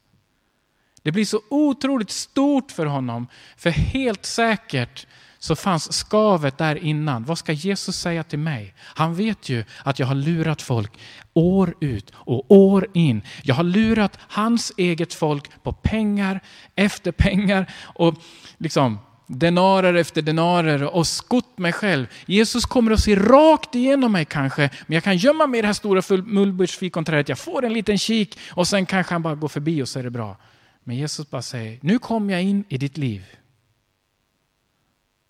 Det 1.02 1.12
blir 1.12 1.25
så 1.25 1.40
otroligt 1.50 2.11
stort 2.11 2.73
för 2.73 2.87
honom, 2.87 3.26
för 3.56 3.71
helt 3.71 4.26
säkert 4.26 5.06
så 5.38 5.56
fanns 5.56 5.92
skavet 5.92 6.59
där 6.59 6.76
innan. 6.76 7.25
Vad 7.25 7.38
ska 7.38 7.52
Jesus 7.52 7.97
säga 7.97 8.25
till 8.25 8.38
mig? 8.38 8.75
Han 8.78 9.14
vet 9.14 9.49
ju 9.49 9.64
att 9.85 9.99
jag 9.99 10.06
har 10.06 10.14
lurat 10.14 10.62
folk 10.62 10.92
år 11.35 11.75
ut 11.80 12.12
och 12.14 12.45
år 12.49 12.88
in. 12.95 13.23
Jag 13.42 13.54
har 13.54 13.64
lurat 13.64 14.18
hans 14.21 14.73
eget 14.76 15.14
folk 15.14 15.62
på 15.62 15.73
pengar 15.73 16.40
efter 16.75 17.12
pengar 17.12 17.73
och 17.83 18.14
liksom 18.59 18.99
denarer 19.26 19.95
efter 19.95 20.23
denarer 20.23 20.83
och 20.83 21.06
skott 21.06 21.59
mig 21.59 21.73
själv. 21.73 22.06
Jesus 22.26 22.64
kommer 22.64 22.90
att 22.92 23.00
se 23.00 23.16
rakt 23.16 23.75
igenom 23.75 24.12
mig 24.12 24.25
kanske, 24.25 24.71
men 24.87 24.95
jag 24.95 25.04
kan 25.04 25.16
gömma 25.16 25.47
mig 25.47 25.59
i 25.59 25.62
det 25.62 25.66
här 25.66 25.73
stora 25.73 26.23
mullbärsfikonträdet. 26.23 27.28
Jag 27.28 27.38
får 27.38 27.64
en 27.64 27.73
liten 27.73 27.99
kik 27.99 28.38
och 28.50 28.68
sen 28.68 28.87
kanske 28.87 29.14
han 29.14 29.23
bara 29.23 29.35
går 29.35 29.49
förbi 29.49 29.83
och 29.83 29.88
så 29.88 29.99
är 29.99 30.02
det 30.02 30.11
bra. 30.11 30.37
Men 30.85 30.97
Jesus 30.97 31.30
bara 31.30 31.42
säger, 31.42 31.78
nu 31.83 31.99
kommer 31.99 32.33
jag 32.33 32.42
in 32.42 32.64
i 32.68 32.78
ditt 32.78 32.97
liv. 32.97 33.25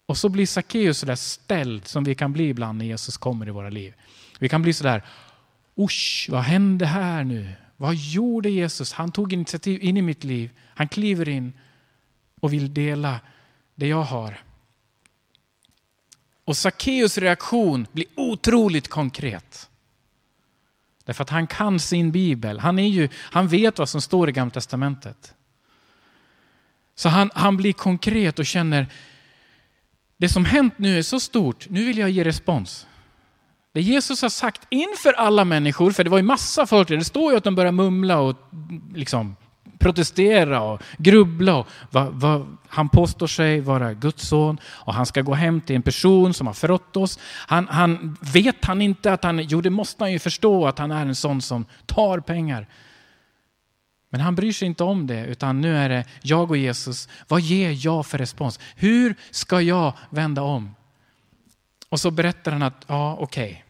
Och 0.07 0.17
så 0.17 0.29
blir 0.29 0.47
Sackeus 0.47 0.99
sådär 0.99 1.15
ställd 1.15 1.87
som 1.87 2.05
vi 2.05 2.15
kan 2.15 2.33
bli 2.33 2.49
ibland 2.49 2.79
när 2.79 2.85
Jesus 2.85 3.17
kommer 3.17 3.49
i 3.49 3.51
våra 3.51 3.71
liv. 3.71 3.95
Vi 4.39 4.49
kan 4.49 4.63
bli 4.63 4.73
sådär, 4.73 5.03
usch, 5.79 6.27
vad 6.31 6.43
hände 6.43 6.87
här 6.87 7.25
nu? 7.25 7.53
Vad 7.77 7.95
gjorde 7.95 8.51
Jesus? 8.51 8.93
Han 8.93 9.13
tog 9.13 9.33
initiativ 9.33 9.83
in 9.83 9.97
i 9.97 10.03
mitt 10.03 10.25
liv. 10.25 10.51
Han 10.75 10.89
kliver 10.89 11.29
in 11.29 11.53
och 12.41 12.53
vill 12.53 12.75
dela 12.75 13.21
det 13.77 13.87
jag 13.87 14.03
har. 14.03 14.41
Och 16.45 16.57
Sackeus 16.57 17.19
reaktion 17.19 17.87
blir 17.93 18.07
otroligt 18.17 18.89
konkret. 18.89 19.71
Därför 21.05 21.23
att 21.23 21.31
han 21.31 21.47
kan 21.47 21.81
sin 21.81 22.13
bibel. 22.13 22.59
Han, 22.59 22.79
är 22.79 22.89
ju, 22.89 23.09
han 23.15 23.49
vet 23.49 23.79
vad 23.79 23.89
som 23.89 24.01
står 24.01 24.29
i 24.29 24.33
Gamla 24.33 24.51
Testamentet. 24.51 25.35
Så 26.95 27.09
han, 27.09 27.31
han 27.35 27.57
blir 27.57 27.73
konkret 27.73 28.39
och 28.39 28.47
känner, 28.47 28.87
det 30.17 30.29
som 30.29 30.45
hänt 30.45 30.79
nu 30.79 30.99
är 30.99 31.03
så 31.03 31.21
stort, 31.21 31.69
nu 31.69 31.85
vill 31.85 31.99
jag 31.99 32.11
ge 32.11 32.25
respons. 32.25 32.87
Det 33.73 33.81
Jesus 33.81 34.23
har 34.23 34.29
sagt 34.29 34.67
inför 34.71 35.13
alla 35.13 35.45
människor, 35.45 35.91
för 35.91 36.05
det 36.05 36.11
var 36.11 36.19
ju 36.19 36.25
massa 36.25 36.67
folk 36.67 36.89
det 36.89 37.05
står 37.05 37.33
ju 37.33 37.39
att 37.39 37.45
de 37.45 37.55
börjar 37.55 37.73
mumla 37.73 38.19
och 38.19 38.37
liksom 38.95 39.37
protestera 39.79 40.61
och 40.63 40.83
grubbla. 40.99 41.57
Och 41.57 41.67
va, 41.91 42.11
va, 42.11 42.47
han 42.69 42.89
påstår 42.89 43.27
sig 43.27 43.61
vara 43.61 43.95
Guds 43.95 44.29
son 44.29 44.59
och 44.65 44.95
han 44.95 45.07
ska 45.07 45.23
gå 45.23 45.35
hem 45.35 45.61
till 45.61 45.77
en 45.77 45.83
person 45.83 46.35
som 46.35 46.47
har 46.47 46.55
förrått 46.55 46.97
oss. 46.97 47.19
Han, 47.47 47.69
han, 47.69 48.17
vet 48.21 48.65
han 48.65 48.83
inte 48.83 49.13
att 49.13 49.25
han, 49.25 49.39
jo 49.39 49.61
det 49.61 49.71
måste 49.71 50.05
han 50.05 50.13
ju 50.13 50.19
förstå 50.19 50.67
att 50.67 50.79
han 50.79 50.91
är 50.91 51.07
en 51.07 51.15
sån 51.15 51.43
som 51.43 51.65
tar 51.87 52.21
pengar. 52.21 52.67
Men 54.09 54.21
han 54.21 54.35
bryr 54.35 54.53
sig 54.53 54.69
inte 54.69 54.85
om 54.85 55.07
det, 55.07 55.27
utan 55.27 55.61
nu 55.61 55.77
är 55.77 55.89
det 55.89 56.05
jag 56.23 56.51
och 56.51 56.57
Jesus. 56.57 57.09
Vad 57.29 57.41
ger 57.41 57.87
jag 57.87 58.07
för 58.07 58.19
respons? 58.19 58.61
Hur 58.77 59.15
ska 59.31 59.61
jag 59.61 59.93
vända 60.11 60.43
om? 60.43 60.75
Och 61.89 62.01
så 62.01 62.11
berättar 62.11 62.53
han 62.53 62.63
att, 62.63 62.85
ja 62.87 63.17
okej, 63.21 63.51
okay. 63.51 63.63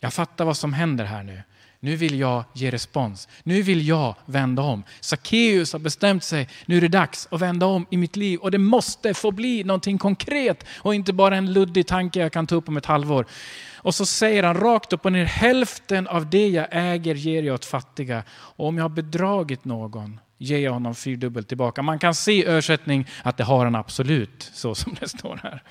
jag 0.00 0.14
fattar 0.14 0.44
vad 0.44 0.56
som 0.56 0.72
händer 0.72 1.04
här 1.04 1.22
nu. 1.22 1.42
Nu 1.86 1.96
vill 1.96 2.18
jag 2.18 2.44
ge 2.52 2.70
respons. 2.70 3.28
Nu 3.42 3.62
vill 3.62 3.88
jag 3.88 4.14
vända 4.24 4.62
om. 4.62 4.82
Sackeus 5.00 5.72
har 5.72 5.80
bestämt 5.80 6.24
sig, 6.24 6.48
nu 6.66 6.76
är 6.76 6.80
det 6.80 6.88
dags 6.88 7.28
att 7.30 7.40
vända 7.40 7.66
om 7.66 7.86
i 7.90 7.96
mitt 7.96 8.16
liv 8.16 8.40
och 8.40 8.50
det 8.50 8.58
måste 8.58 9.14
få 9.14 9.30
bli 9.30 9.64
någonting 9.64 9.98
konkret 9.98 10.64
och 10.78 10.94
inte 10.94 11.12
bara 11.12 11.36
en 11.36 11.52
luddig 11.52 11.86
tanke 11.86 12.20
jag 12.20 12.32
kan 12.32 12.46
ta 12.46 12.54
upp 12.54 12.68
om 12.68 12.76
ett 12.76 12.86
halvår. 12.86 13.26
Och 13.74 13.94
så 13.94 14.06
säger 14.06 14.42
han 14.42 14.56
rakt 14.56 14.92
upp 14.92 15.04
och 15.04 15.12
ner, 15.12 15.24
hälften 15.24 16.06
av 16.06 16.30
det 16.30 16.48
jag 16.48 16.66
äger 16.70 17.14
ger 17.14 17.42
jag 17.42 17.54
åt 17.54 17.64
fattiga. 17.64 18.22
Och 18.30 18.66
om 18.66 18.76
jag 18.76 18.84
har 18.84 18.88
bedragit 18.88 19.64
någon 19.64 20.20
ger 20.38 20.58
jag 20.58 20.72
honom 20.72 20.94
fyrdubbelt 20.94 21.48
tillbaka. 21.48 21.82
Man 21.82 21.98
kan 21.98 22.14
se 22.14 22.32
i 22.32 22.44
översättning 22.44 23.06
att 23.22 23.36
det 23.36 23.44
har 23.44 23.64
han 23.64 23.74
absolut, 23.74 24.50
så 24.54 24.74
som 24.74 24.96
det 25.00 25.08
står 25.08 25.40
här. 25.42 25.62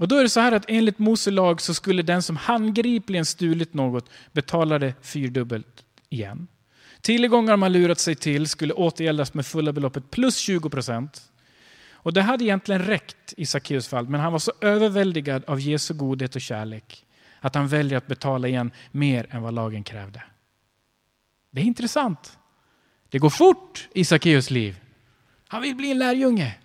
Och 0.00 0.08
då 0.08 0.16
är 0.16 0.22
det 0.22 0.28
så 0.28 0.40
här 0.40 0.52
att 0.52 0.64
enligt 0.68 0.98
Mose 0.98 1.30
lag 1.30 1.60
så 1.60 1.74
skulle 1.74 2.02
den 2.02 2.22
som 2.22 2.36
handgripligen 2.36 3.24
stulit 3.26 3.74
något 3.74 4.10
betala 4.32 4.78
det 4.78 4.94
fyrdubbelt 5.02 5.84
igen. 6.08 6.46
Tillgångar 7.00 7.56
man 7.56 7.72
lurat 7.72 7.98
sig 7.98 8.14
till 8.14 8.48
skulle 8.48 8.74
återgäldas 8.74 9.34
med 9.34 9.46
fulla 9.46 9.72
beloppet 9.72 10.10
plus 10.10 10.36
20 10.36 10.70
procent. 10.70 11.22
Och 11.92 12.12
det 12.12 12.22
hade 12.22 12.44
egentligen 12.44 12.82
räckt 12.82 13.34
i 13.36 13.46
Sackeus 13.46 13.88
fall, 13.88 14.08
men 14.08 14.20
han 14.20 14.32
var 14.32 14.38
så 14.38 14.52
överväldigad 14.60 15.44
av 15.46 15.60
Jesu 15.60 15.94
godhet 15.94 16.36
och 16.36 16.42
kärlek 16.42 17.06
att 17.40 17.54
han 17.54 17.68
väljer 17.68 17.98
att 17.98 18.06
betala 18.06 18.48
igen 18.48 18.70
mer 18.90 19.26
än 19.30 19.42
vad 19.42 19.54
lagen 19.54 19.84
krävde. 19.84 20.22
Det 21.50 21.60
är 21.60 21.64
intressant. 21.64 22.38
Det 23.08 23.18
går 23.18 23.30
fort 23.30 23.88
i 23.94 24.04
Sackeus 24.04 24.50
liv. 24.50 24.80
Han 25.48 25.62
vill 25.62 25.76
bli 25.76 25.90
en 25.90 25.98
lärjunge. 25.98 26.56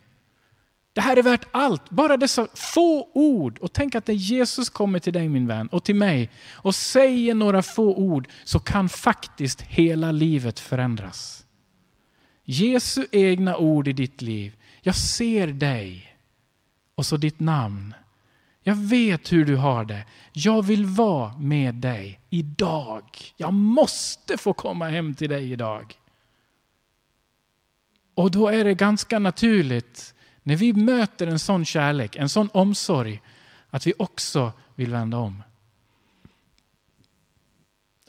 Det 0.95 1.01
här 1.01 1.17
är 1.17 1.23
värt 1.23 1.45
allt. 1.51 1.89
Bara 1.89 2.17
dessa 2.17 2.47
få 2.53 3.09
ord. 3.13 3.57
Och 3.57 3.73
tänk 3.73 3.95
att 3.95 4.07
när 4.07 4.15
Jesus 4.15 4.69
kommer 4.69 4.99
till 4.99 5.13
dig 5.13 5.29
min 5.29 5.47
vän 5.47 5.67
och 5.67 5.83
till 5.83 5.95
mig 5.95 6.29
och 6.51 6.75
säger 6.75 7.35
några 7.35 7.61
få 7.61 7.95
ord 7.95 8.27
så 8.43 8.59
kan 8.59 8.89
faktiskt 8.89 9.61
hela 9.61 10.11
livet 10.11 10.59
förändras. 10.59 11.45
Jesu 12.43 13.05
egna 13.11 13.57
ord 13.57 13.87
i 13.87 13.93
ditt 13.93 14.21
liv. 14.21 14.55
Jag 14.81 14.95
ser 14.95 15.47
dig. 15.47 16.17
Och 16.95 17.05
så 17.05 17.17
ditt 17.17 17.39
namn. 17.39 17.93
Jag 18.63 18.75
vet 18.75 19.33
hur 19.33 19.45
du 19.45 19.55
har 19.55 19.85
det. 19.85 20.05
Jag 20.33 20.65
vill 20.65 20.85
vara 20.85 21.37
med 21.37 21.75
dig 21.75 22.19
idag. 22.29 23.03
Jag 23.37 23.53
måste 23.53 24.37
få 24.37 24.53
komma 24.53 24.89
hem 24.89 25.15
till 25.15 25.29
dig 25.29 25.51
idag. 25.51 25.93
Och 28.13 28.31
då 28.31 28.47
är 28.47 28.63
det 28.63 28.73
ganska 28.73 29.19
naturligt 29.19 30.14
när 30.47 30.55
vi 30.55 30.73
möter 30.73 31.27
en 31.27 31.39
sån 31.39 31.65
kärlek, 31.65 32.15
en 32.15 32.29
sån 32.29 32.49
omsorg, 32.53 33.21
att 33.69 33.87
vi 33.87 33.93
också 33.97 34.51
vill 34.75 34.91
vända 34.91 35.17
om. 35.17 35.43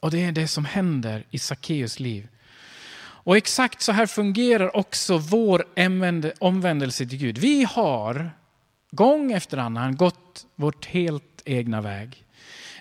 Och 0.01 0.11
det 0.11 0.25
är 0.25 0.33
det 0.33 0.49
som 0.49 0.65
händer 0.65 1.25
i 1.31 1.39
Sackeus 1.39 2.01
liv. 2.01 2.29
Och 2.99 3.37
exakt 3.37 3.83
så 3.83 3.93
här 3.93 4.07
fungerar 4.07 4.77
också 4.77 5.19
vår 5.19 5.65
omvändelse 6.39 7.07
till 7.07 7.19
Gud. 7.19 7.39
Vi 7.39 7.65
har 7.65 8.31
gång 8.91 9.33
efter 9.33 9.59
annan 9.59 9.97
gått 9.97 10.47
vårt 10.55 10.87
helt 10.87 11.43
egna 11.45 11.81
väg. 11.81 12.25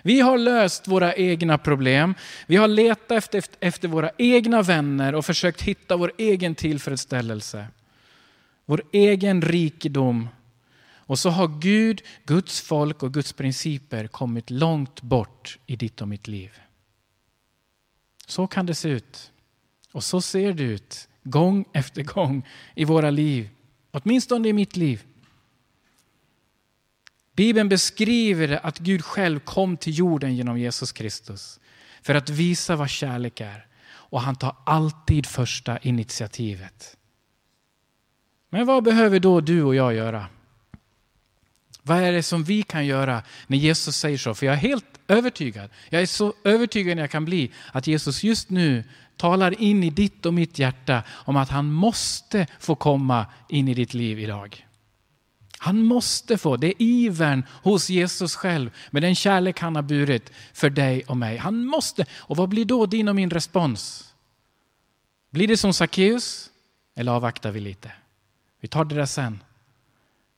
Vi 0.02 0.20
har 0.20 0.38
löst 0.38 0.88
våra 0.88 1.14
egna 1.14 1.58
problem. 1.58 2.14
Vi 2.46 2.56
har 2.56 2.68
letat 2.68 3.34
efter, 3.34 3.66
efter 3.66 3.88
våra 3.88 4.10
egna 4.18 4.62
vänner 4.62 5.14
och 5.14 5.24
försökt 5.24 5.62
hitta 5.62 5.96
vår 5.96 6.12
egen 6.18 6.54
tillfredsställelse. 6.54 7.66
Vår 8.66 8.82
egen 8.92 9.42
rikedom. 9.42 10.28
Och 10.96 11.18
så 11.18 11.30
har 11.30 11.60
Gud, 11.60 12.02
Guds 12.24 12.60
folk 12.60 13.02
och 13.02 13.14
Guds 13.14 13.32
principer 13.32 14.06
kommit 14.06 14.50
långt 14.50 15.02
bort 15.02 15.58
i 15.66 15.76
ditt 15.76 16.00
och 16.00 16.08
mitt 16.08 16.28
liv. 16.28 16.52
Så 18.26 18.46
kan 18.46 18.66
det 18.66 18.74
se 18.74 18.88
ut. 18.88 19.32
Och 19.92 20.04
så 20.04 20.20
ser 20.20 20.52
det 20.52 20.62
ut 20.62 21.08
gång 21.22 21.64
efter 21.72 22.02
gång 22.02 22.46
i 22.74 22.84
våra 22.84 23.10
liv. 23.10 23.48
Åtminstone 23.90 24.48
i 24.48 24.52
mitt 24.52 24.76
liv. 24.76 25.04
Bibeln 27.32 27.68
beskriver 27.68 28.66
att 28.66 28.78
Gud 28.78 29.04
själv 29.04 29.40
kom 29.40 29.76
till 29.76 29.98
jorden 29.98 30.36
genom 30.36 30.58
Jesus 30.58 30.92
Kristus 30.92 31.60
för 32.02 32.14
att 32.14 32.30
visa 32.30 32.76
vad 32.76 32.90
kärlek 32.90 33.40
är. 33.40 33.66
Och 33.86 34.20
han 34.20 34.36
tar 34.36 34.56
alltid 34.66 35.26
första 35.26 35.78
initiativet. 35.78 36.96
Men 38.50 38.66
vad 38.66 38.84
behöver 38.84 39.20
då 39.20 39.40
du 39.40 39.62
och 39.62 39.74
jag 39.74 39.94
göra? 39.94 40.26
Vad 41.82 41.98
är 41.98 42.12
det 42.12 42.22
som 42.22 42.44
vi 42.44 42.62
kan 42.62 42.86
göra 42.86 43.22
när 43.46 43.58
Jesus 43.58 43.96
säger 43.96 44.18
så? 44.18 44.34
För 44.34 44.46
jag 44.46 44.52
är 44.52 44.58
helt 44.58 44.84
övertygad, 45.08 45.70
jag 45.88 46.02
är 46.02 46.06
så 46.06 46.34
övertygad 46.44 46.98
jag 46.98 47.10
kan 47.10 47.24
bli, 47.24 47.50
att 47.72 47.86
Jesus 47.86 48.24
just 48.24 48.50
nu 48.50 48.84
talar 49.16 49.60
in 49.60 49.84
i 49.84 49.90
ditt 49.90 50.26
och 50.26 50.34
mitt 50.34 50.58
hjärta 50.58 51.02
om 51.10 51.36
att 51.36 51.50
han 51.50 51.72
måste 51.72 52.46
få 52.60 52.74
komma 52.74 53.26
in 53.48 53.68
i 53.68 53.74
ditt 53.74 53.94
liv 53.94 54.18
idag. 54.18 54.66
Han 55.58 55.82
måste 55.82 56.38
få, 56.38 56.56
det 56.56 56.66
är 56.66 56.74
ivern 56.78 57.44
hos 57.62 57.90
Jesus 57.90 58.36
själv 58.36 58.70
med 58.90 59.02
den 59.02 59.14
kärlek 59.14 59.60
han 59.60 59.76
har 59.76 59.82
burit 59.82 60.32
för 60.52 60.70
dig 60.70 61.04
och 61.04 61.16
mig. 61.16 61.36
Han 61.36 61.66
måste, 61.66 62.06
och 62.12 62.36
vad 62.36 62.48
blir 62.48 62.64
då 62.64 62.86
din 62.86 63.08
och 63.08 63.16
min 63.16 63.30
respons? 63.30 64.14
Blir 65.30 65.48
det 65.48 65.56
som 65.56 65.72
Sackeus 65.72 66.50
eller 66.94 67.12
avvaktar 67.12 67.50
vi 67.50 67.60
lite? 67.60 67.92
Vi 68.60 68.68
tar 68.68 68.84
det 68.84 68.94
där 68.94 69.06
sen. 69.06 69.42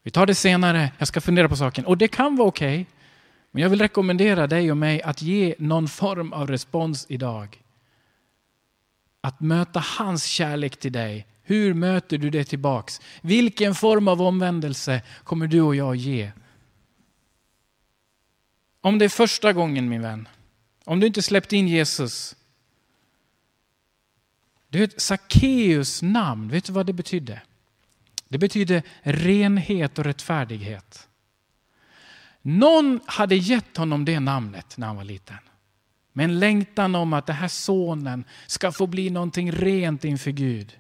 Vi 0.03 0.11
tar 0.11 0.27
det 0.27 0.35
senare, 0.35 0.93
jag 0.99 1.09
ska 1.09 1.21
fundera 1.21 1.49
på 1.49 1.57
saken. 1.57 1.87
Och 1.87 1.99
det 1.99 2.09
kan 2.09 2.37
vara 2.37 2.49
okej. 2.49 2.81
Okay, 2.81 2.95
men 3.51 3.63
jag 3.63 3.71
vill 3.71 3.81
rekommendera 3.81 4.47
dig 4.47 4.71
och 4.71 4.77
mig 4.77 5.03
att 5.03 5.23
ge 5.23 5.55
någon 5.59 5.89
form 5.89 6.33
av 6.33 6.51
respons 6.51 7.07
idag. 7.09 7.63
Att 9.21 9.41
möta 9.41 9.81
hans 9.81 10.25
kärlek 10.25 10.76
till 10.76 10.93
dig 10.93 11.26
hur 11.49 11.75
möter 11.75 12.19
du 12.19 12.31
det 12.31 12.45
tillbaks? 12.45 13.00
Vilken 13.21 13.75
form 13.75 14.09
av 14.09 14.23
omvändelse 14.23 15.02
kommer 15.25 15.47
du 15.47 15.61
och 15.61 15.76
jag 15.76 15.97
ge? 15.97 16.33
Om 18.81 18.99
det 18.99 19.04
är 19.04 19.09
första 19.09 19.52
gången 19.52 19.89
min 19.89 20.02
vän, 20.02 20.28
om 20.85 21.00
du 21.00 21.07
inte 21.07 21.23
släppt 21.23 21.52
in 21.52 21.69
Jesus. 21.69 22.37
Du 24.69 24.78
vet, 24.78 25.00
Sackeus 25.00 26.02
namn, 26.02 26.49
vet 26.49 26.65
du 26.65 26.73
vad 26.73 26.87
det 26.87 26.93
betydde? 26.93 27.43
Det 28.28 28.38
betyder 28.38 28.82
renhet 29.02 29.99
och 29.99 30.04
rättfärdighet. 30.04 31.08
Någon 32.43 33.00
hade 33.06 33.36
gett 33.36 33.76
honom 33.76 34.04
det 34.04 34.21
namnet 34.21 34.76
när 34.76 34.86
han 34.86 34.97
var 34.97 35.04
liten. 35.04 35.36
Med 36.12 36.25
en 36.25 36.38
längtan 36.38 36.95
om 36.95 37.12
att 37.12 37.26
den 37.26 37.36
här 37.36 37.49
sonen 37.49 38.25
ska 38.47 38.73
få 38.73 38.86
bli 38.86 39.10
någonting 39.10 39.52
rent 39.52 40.04
inför 40.04 40.30
Gud. 40.30 40.78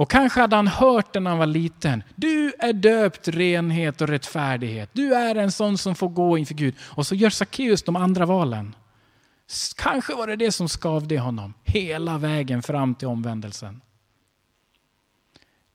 Och 0.00 0.10
kanske 0.10 0.40
hade 0.40 0.56
han 0.56 0.68
hört 0.68 1.12
det 1.12 1.20
när 1.20 1.30
han 1.30 1.38
var 1.38 1.46
liten. 1.46 2.02
Du 2.14 2.52
är 2.58 2.72
döpt 2.72 3.28
renhet 3.28 4.00
och 4.00 4.08
rättfärdighet. 4.08 4.90
Du 4.92 5.14
är 5.14 5.34
en 5.34 5.52
sån 5.52 5.78
som 5.78 5.94
får 5.94 6.08
gå 6.08 6.38
inför 6.38 6.54
Gud. 6.54 6.74
Och 6.80 7.06
så 7.06 7.14
gör 7.14 7.30
Sackeus 7.30 7.82
de 7.82 7.96
andra 7.96 8.26
valen. 8.26 8.74
Kanske 9.76 10.14
var 10.14 10.26
det 10.26 10.36
det 10.36 10.52
som 10.52 10.68
skavde 10.68 11.18
honom 11.18 11.54
hela 11.64 12.18
vägen 12.18 12.62
fram 12.62 12.94
till 12.94 13.08
omvändelsen. 13.08 13.80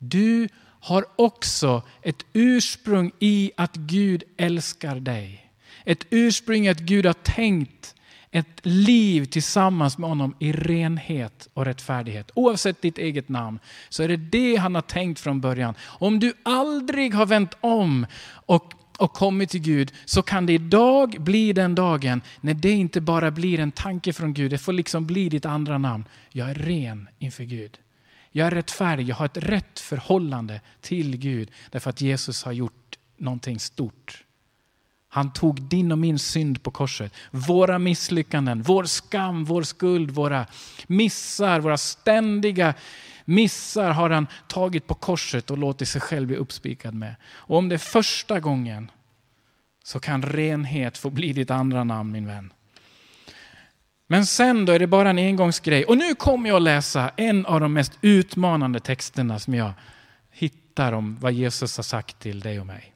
Du 0.09 0.47
har 0.79 1.05
också 1.15 1.83
ett 2.01 2.25
ursprung 2.33 3.11
i 3.19 3.51
att 3.57 3.75
Gud 3.75 4.23
älskar 4.37 4.95
dig. 4.95 5.51
Ett 5.85 6.05
ursprung 6.09 6.65
i 6.65 6.69
att 6.69 6.79
Gud 6.79 7.05
har 7.05 7.13
tänkt 7.13 7.95
ett 8.31 8.59
liv 8.65 9.25
tillsammans 9.25 9.97
med 9.97 10.09
honom 10.09 10.35
i 10.39 10.51
renhet 10.51 11.49
och 11.53 11.65
rättfärdighet. 11.65 12.31
Oavsett 12.33 12.81
ditt 12.81 12.97
eget 12.97 13.29
namn 13.29 13.59
så 13.89 14.03
är 14.03 14.07
det 14.07 14.17
det 14.17 14.55
han 14.55 14.75
har 14.75 14.81
tänkt 14.81 15.19
från 15.19 15.41
början. 15.41 15.73
Om 15.83 16.19
du 16.19 16.33
aldrig 16.43 17.13
har 17.13 17.25
vänt 17.25 17.57
om 17.61 18.05
och, 18.27 18.73
och 18.97 19.13
kommit 19.13 19.49
till 19.49 19.61
Gud 19.61 19.93
så 20.05 20.21
kan 20.21 20.45
det 20.45 20.53
idag 20.53 21.15
bli 21.19 21.53
den 21.53 21.75
dagen 21.75 22.21
när 22.41 22.53
det 22.53 22.71
inte 22.71 23.01
bara 23.01 23.31
blir 23.31 23.59
en 23.59 23.71
tanke 23.71 24.13
från 24.13 24.33
Gud, 24.33 24.51
det 24.51 24.57
får 24.57 24.73
liksom 24.73 25.05
bli 25.05 25.29
ditt 25.29 25.45
andra 25.45 25.77
namn. 25.77 26.05
Jag 26.29 26.49
är 26.49 26.55
ren 26.55 27.07
inför 27.19 27.43
Gud. 27.43 27.77
Jag 28.37 28.47
är 28.47 28.51
rättfärdig, 28.51 29.09
jag 29.09 29.15
har 29.15 29.25
ett 29.25 29.37
rätt 29.37 29.79
förhållande 29.79 30.61
till 30.81 31.17
Gud 31.17 31.51
därför 31.71 31.89
att 31.89 32.01
Jesus 32.01 32.43
har 32.43 32.51
gjort 32.51 32.97
någonting 33.17 33.59
stort. 33.59 34.23
Han 35.09 35.33
tog 35.33 35.61
din 35.61 35.91
och 35.91 35.97
min 35.97 36.19
synd 36.19 36.63
på 36.63 36.71
korset. 36.71 37.13
Våra 37.31 37.79
misslyckanden, 37.79 38.61
vår 38.61 38.83
skam, 38.83 39.45
vår 39.45 39.63
skuld, 39.63 40.11
våra 40.11 40.45
missar, 40.87 41.59
våra 41.59 41.77
ständiga 41.77 42.73
missar 43.25 43.91
har 43.91 44.09
han 44.09 44.27
tagit 44.47 44.87
på 44.87 44.93
korset 44.93 45.51
och 45.51 45.57
låtit 45.57 45.87
sig 45.87 46.01
själv 46.01 46.27
bli 46.27 46.35
uppspikad 46.35 46.93
med. 46.93 47.15
Och 47.25 47.57
om 47.57 47.69
det 47.69 47.75
är 47.75 47.79
första 47.79 48.39
gången 48.39 48.91
så 49.83 49.99
kan 49.99 50.21
renhet 50.21 50.97
få 50.97 51.09
bli 51.09 51.33
ditt 51.33 51.51
andra 51.51 51.83
namn 51.83 52.11
min 52.11 52.27
vän. 52.27 52.53
Men 54.07 54.25
sen 54.25 54.65
då 54.65 54.73
är 54.73 54.79
det 54.79 54.87
bara 54.87 55.09
en 55.09 55.17
engångsgrej. 55.17 55.85
Och 55.85 55.97
nu 55.97 56.15
kommer 56.15 56.49
jag 56.49 56.55
att 56.55 56.61
läsa 56.61 57.11
en 57.15 57.45
av 57.45 57.59
de 57.59 57.73
mest 57.73 57.93
utmanande 58.01 58.79
texterna 58.79 59.39
som 59.39 59.53
jag 59.53 59.73
hittar 60.31 60.91
om 60.93 61.17
vad 61.19 61.33
Jesus 61.33 61.77
har 61.77 61.83
sagt 61.83 62.19
till 62.19 62.39
dig 62.39 62.59
och 62.59 62.65
mig. 62.65 62.94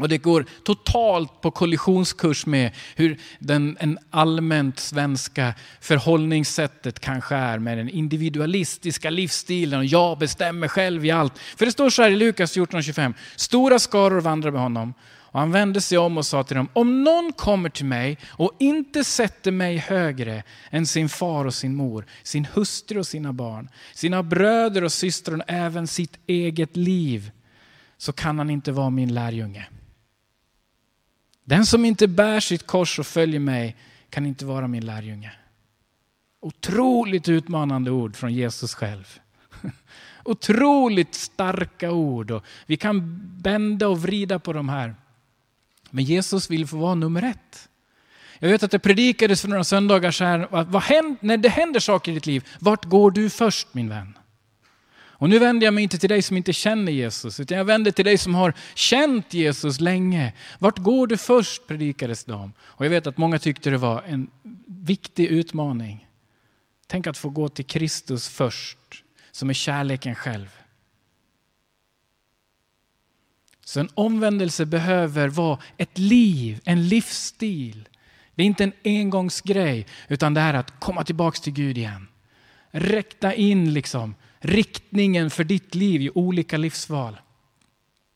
Och 0.00 0.08
det 0.08 0.18
går 0.18 0.46
totalt 0.64 1.40
på 1.40 1.50
kollisionskurs 1.50 2.46
med 2.46 2.70
hur 2.96 3.18
den 3.38 3.76
en 3.80 3.98
allmänt 4.10 4.78
svenska 4.78 5.54
förhållningssättet 5.80 7.00
kanske 7.00 7.34
är 7.34 7.58
med 7.58 7.78
den 7.78 7.88
individualistiska 7.88 9.10
livsstilen 9.10 9.78
och 9.78 9.84
jag 9.84 10.18
bestämmer 10.18 10.68
själv 10.68 11.04
i 11.04 11.10
allt. 11.10 11.38
För 11.38 11.66
det 11.66 11.72
står 11.72 11.90
så 11.90 12.02
här 12.02 12.10
i 12.10 12.16
Lukas 12.16 12.56
14.25, 12.56 13.14
stora 13.36 13.78
skaror 13.78 14.20
vandrar 14.20 14.50
med 14.50 14.62
honom 14.62 14.94
och 15.32 15.40
han 15.40 15.50
vände 15.50 15.80
sig 15.80 15.98
om 15.98 16.18
och 16.18 16.26
sa 16.26 16.42
till 16.42 16.56
dem, 16.56 16.68
om 16.72 17.04
någon 17.04 17.32
kommer 17.32 17.68
till 17.68 17.84
mig 17.84 18.18
och 18.26 18.52
inte 18.58 19.04
sätter 19.04 19.50
mig 19.50 19.76
högre 19.76 20.42
än 20.70 20.86
sin 20.86 21.08
far 21.08 21.44
och 21.44 21.54
sin 21.54 21.74
mor, 21.74 22.06
sin 22.22 22.44
hustru 22.54 22.98
och 22.98 23.06
sina 23.06 23.32
barn, 23.32 23.68
sina 23.94 24.22
bröder 24.22 24.84
och 24.84 24.92
systrar 24.92 25.36
och 25.36 25.44
även 25.46 25.86
sitt 25.86 26.18
eget 26.26 26.76
liv, 26.76 27.30
så 27.98 28.12
kan 28.12 28.38
han 28.38 28.50
inte 28.50 28.72
vara 28.72 28.90
min 28.90 29.14
lärjunge. 29.14 29.66
Den 31.50 31.66
som 31.66 31.84
inte 31.84 32.08
bär 32.08 32.40
sitt 32.40 32.66
kors 32.66 32.98
och 32.98 33.06
följer 33.06 33.40
mig 33.40 33.76
kan 34.10 34.26
inte 34.26 34.44
vara 34.44 34.68
min 34.68 34.86
lärjunge. 34.86 35.32
Otroligt 36.40 37.28
utmanande 37.28 37.90
ord 37.90 38.16
från 38.16 38.34
Jesus 38.34 38.74
själv. 38.74 39.18
Otroligt 40.24 41.14
starka 41.14 41.90
ord. 41.90 42.30
Och 42.30 42.44
vi 42.66 42.76
kan 42.76 43.20
bända 43.42 43.88
och 43.88 44.02
vrida 44.02 44.38
på 44.38 44.52
de 44.52 44.68
här. 44.68 44.94
Men 45.90 46.04
Jesus 46.04 46.50
vill 46.50 46.66
få 46.66 46.76
vara 46.76 46.94
nummer 46.94 47.22
ett. 47.22 47.68
Jag 48.38 48.48
vet 48.48 48.62
att 48.62 48.70
det 48.70 48.78
predikades 48.78 49.40
för 49.40 49.48
några 49.48 49.64
söndagar 49.64 50.10
sedan, 50.10 50.46
vad 50.50 50.82
händer, 50.82 51.16
när 51.20 51.36
det 51.36 51.48
händer 51.48 51.80
saker 51.80 52.12
i 52.12 52.14
ditt 52.14 52.26
liv, 52.26 52.48
vart 52.58 52.84
går 52.84 53.10
du 53.10 53.30
först 53.30 53.74
min 53.74 53.88
vän? 53.88 54.18
Och 55.20 55.30
nu 55.30 55.38
vänder 55.38 55.66
jag 55.66 55.74
mig 55.74 55.82
inte 55.82 55.98
till 55.98 56.08
dig 56.08 56.22
som 56.22 56.36
inte 56.36 56.52
känner 56.52 56.92
Jesus, 56.92 57.40
utan 57.40 57.58
jag 57.58 57.64
vänder 57.64 57.90
till 57.90 58.04
dig 58.04 58.18
som 58.18 58.34
har 58.34 58.54
känt 58.74 59.34
Jesus 59.34 59.80
länge. 59.80 60.32
Vart 60.58 60.78
går 60.78 61.06
du 61.06 61.16
först, 61.16 61.66
predikades 61.66 62.24
de? 62.24 62.52
Och 62.60 62.84
jag 62.84 62.90
vet 62.90 63.06
att 63.06 63.18
många 63.18 63.38
tyckte 63.38 63.70
det 63.70 63.76
var 63.78 64.02
en 64.02 64.30
viktig 64.66 65.26
utmaning. 65.26 66.08
Tänk 66.86 67.06
att 67.06 67.18
få 67.18 67.28
gå 67.28 67.48
till 67.48 67.64
Kristus 67.64 68.28
först, 68.28 68.78
som 69.30 69.50
är 69.50 69.54
kärleken 69.54 70.14
själv. 70.14 70.48
Så 73.64 73.80
en 73.80 73.88
omvändelse 73.94 74.66
behöver 74.66 75.28
vara 75.28 75.58
ett 75.76 75.98
liv, 75.98 76.60
en 76.64 76.88
livsstil. 76.88 77.88
Det 78.34 78.42
är 78.42 78.46
inte 78.46 78.64
en 78.64 78.72
engångsgrej, 78.84 79.86
utan 80.08 80.34
det 80.34 80.40
är 80.40 80.54
att 80.54 80.80
komma 80.80 81.04
tillbaka 81.04 81.40
till 81.40 81.52
Gud 81.52 81.78
igen. 81.78 82.08
Räkta 82.70 83.34
in 83.34 83.74
liksom 83.74 84.14
riktningen 84.40 85.30
för 85.30 85.44
ditt 85.44 85.74
liv 85.74 86.02
i 86.02 86.10
olika 86.14 86.56
livsval. 86.56 87.20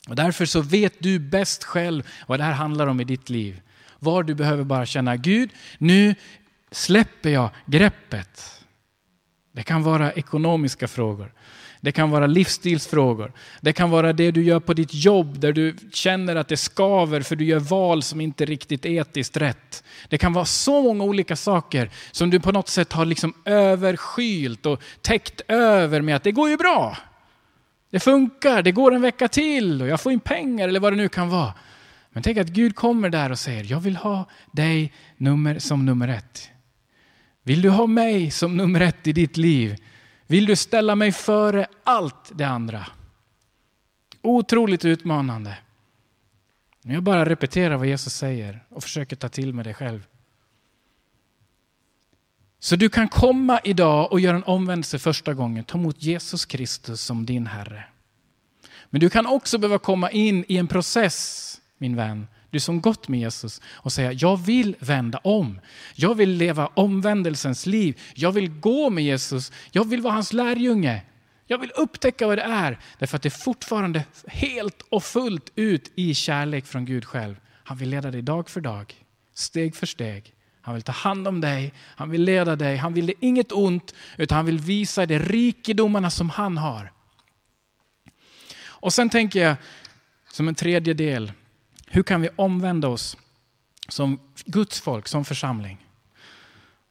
Och 0.09 0.17
därför 0.17 0.47
så 0.47 0.61
vet 0.61 0.95
du 0.99 1.19
bäst 1.19 1.65
själv 1.65 2.07
vad 2.27 2.41
det 2.41 2.45
här 2.45 2.53
handlar 2.53 2.87
om 2.87 3.01
i 3.01 3.05
ditt 3.05 3.31
liv. 3.31 3.61
Var 3.99 4.23
du 4.23 4.35
behöver 4.35 4.65
bara 4.65 4.87
känna 4.87 5.17
Gud, 5.17 5.51
nu 5.79 6.15
släpper 6.71 7.31
jag 7.31 7.51
greppet. 7.67 8.61
Det 9.53 9.63
kan 9.63 9.83
vara 9.83 10.13
ekonomiska 10.13 10.89
frågor. 10.89 11.33
Det 11.85 11.93
kan 11.93 12.11
vara 12.11 12.27
livsstilsfrågor. 12.27 13.33
Det 13.61 13.73
kan 13.73 13.91
vara 13.91 14.13
det 14.13 14.31
du 14.31 14.43
gör 14.43 14.61
på 14.61 14.75
ditt 14.75 14.95
jobb 14.95 15.39
där 15.39 15.53
du 15.53 15.77
känner 15.93 16.37
att 16.37 16.49
det 16.49 16.57
skaver 16.57 17.21
för 17.21 17.37
du 17.37 17.45
gör 17.45 17.59
val 17.59 18.03
som 18.03 18.21
inte 18.21 18.45
är 18.45 18.47
riktigt 18.47 18.87
etiskt 18.87 19.37
rätt. 19.37 19.85
Det 20.09 20.19
kan 20.19 20.33
vara 20.33 20.45
så 20.45 20.83
många 20.83 21.05
olika 21.05 21.37
saker 21.37 21.91
som 22.11 22.31
du 22.31 22.41
på 22.41 22.53
något 22.53 22.69
sätt 22.69 22.93
har 22.93 23.05
liksom 23.05 23.35
överskylt 23.45 24.67
och 24.67 24.83
täckt 25.01 25.41
över 25.49 26.01
med 26.01 26.17
att 26.17 26.23
det 26.23 26.33
går 26.33 26.51
ju 26.51 26.57
bra. 26.57 26.97
Det 27.91 28.01
funkar, 28.01 28.63
det 28.63 28.73
går 28.73 28.95
en 28.95 29.03
vecka 29.03 29.29
till 29.29 29.83
och 29.83 29.89
jag 29.89 30.01
får 30.01 30.13
in 30.13 30.21
pengar 30.21 30.69
eller 30.69 30.81
vad 30.81 30.93
det 30.93 30.97
nu 30.97 31.09
kan 31.09 31.29
vara. 31.29 31.55
Men 32.11 32.23
tänk 32.23 32.39
att 32.39 32.49
Gud 32.49 32.77
kommer 32.77 33.11
där 33.11 33.31
och 33.31 33.39
säger, 33.39 33.65
jag 33.65 33.81
vill 33.81 33.97
ha 33.97 34.31
dig 34.53 34.93
nummer, 35.17 35.59
som 35.59 35.87
nummer 35.87 36.09
ett. 36.09 36.51
Vill 37.43 37.63
du 37.63 37.71
ha 37.71 37.87
mig 37.87 38.31
som 38.31 38.57
nummer 38.57 38.81
ett 38.81 39.07
i 39.07 39.13
ditt 39.13 39.37
liv? 39.37 39.77
Vill 40.27 40.47
du 40.47 40.57
ställa 40.57 40.95
mig 40.95 41.13
före 41.13 41.67
allt 41.85 42.33
det 42.35 42.45
andra? 42.45 42.87
Otroligt 44.23 44.85
utmanande. 44.85 45.59
Jag 46.83 47.03
bara 47.03 47.25
repeterar 47.25 47.77
vad 47.77 47.87
Jesus 47.87 48.15
säger 48.15 48.65
och 48.69 48.83
försöker 48.83 49.17
ta 49.17 49.29
till 49.29 49.55
mig 49.55 49.65
det 49.65 49.75
själv. 49.75 50.07
Så 52.59 52.77
du 52.77 52.89
kan 52.89 53.09
komma 53.09 53.61
idag 53.65 54.13
och 54.13 54.21
göra 54.21 54.37
en 54.37 54.45
omvändelse 54.45 54.99
första 54.99 55.35
gången, 55.35 55.65
ta 55.65 55.79
emot 55.79 56.03
Jesus 56.03 56.45
Kristus 56.45 57.01
som 57.01 57.27
din 57.27 57.47
Herre. 57.47 57.85
Men 58.91 59.01
du 59.01 59.11
kan 59.11 59.27
också 59.27 59.59
behöva 59.59 59.79
komma 59.79 60.11
in 60.11 60.45
i 60.49 60.57
en 60.57 60.67
process, 60.67 61.61
min 61.79 61.97
vän, 61.97 62.27
du 62.55 62.61
som 62.61 62.81
gått 62.81 63.09
med 63.09 63.21
Jesus 63.21 63.61
och 63.73 63.93
säga, 63.93 64.13
jag 64.13 64.37
vill 64.37 64.77
vända 64.79 65.19
om. 65.19 65.61
Jag 65.95 66.15
vill 66.15 66.31
leva 66.31 66.67
omvändelsens 66.75 67.67
liv. 67.67 68.01
Jag 68.15 68.33
vill 68.33 68.49
gå 68.49 68.91
med 68.91 69.05
Jesus. 69.05 69.53
Jag 69.71 69.89
vill 69.89 70.01
vara 70.01 70.15
hans 70.15 70.33
lärjunge. 70.33 71.03
Jag 71.47 71.59
vill 71.59 71.71
upptäcka 71.77 72.27
vad 72.27 72.39
det 72.39 72.43
är, 72.43 72.79
därför 72.99 73.17
att 73.17 73.23
det 73.23 73.29
är 73.29 73.45
fortfarande 73.45 74.05
helt 74.27 74.83
och 74.89 75.05
fullt 75.05 75.53
ut 75.55 75.93
i 75.95 76.15
kärlek 76.15 76.67
från 76.67 76.85
Gud 76.85 77.05
själv. 77.05 77.37
Han 77.65 77.77
vill 77.77 77.89
leda 77.89 78.11
dig 78.11 78.23
dag 78.23 78.51
för 78.51 78.61
dag, 78.61 78.95
steg 79.35 79.77
för 79.77 79.87
steg. 79.87 80.33
Han 80.61 80.75
vill 80.75 80.83
ta 80.83 80.93
hand 80.93 81.29
om 81.29 81.41
dig, 81.41 81.73
han 81.79 82.11
vill 82.11 82.23
leda 82.23 82.57
dig, 82.57 82.77
han 82.77 82.95
vill 82.95 83.07
dig 83.07 83.15
inget 83.21 83.53
ont, 83.53 83.95
utan 84.17 84.37
han 84.37 84.47
vill 84.47 84.59
visa 84.59 85.07
dig 85.07 85.19
rikedomarna 85.19 86.11
som 86.11 86.31
han 86.31 86.59
har. 86.59 86.93
Och 88.67 88.93
sen 88.93 89.11
tänker 89.11 89.41
jag, 89.41 89.57
som 90.31 90.49
en 90.49 90.55
tredje 90.55 90.95
del, 90.95 91.33
hur 91.95 92.03
kan 92.03 92.21
vi 92.21 92.29
omvända 92.37 92.89
oss 92.89 93.17
som 93.89 94.21
Guds 94.45 94.81
folk, 94.81 95.09
som 95.09 95.25
församling? 95.25 95.87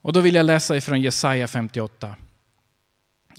Och 0.02 0.14
då 0.14 0.22
vill 0.22 0.36
jag 0.36 0.46
läsa 0.46 0.78
ifrån 0.78 1.02
Jesaja 1.02 1.48
58. 1.48 2.16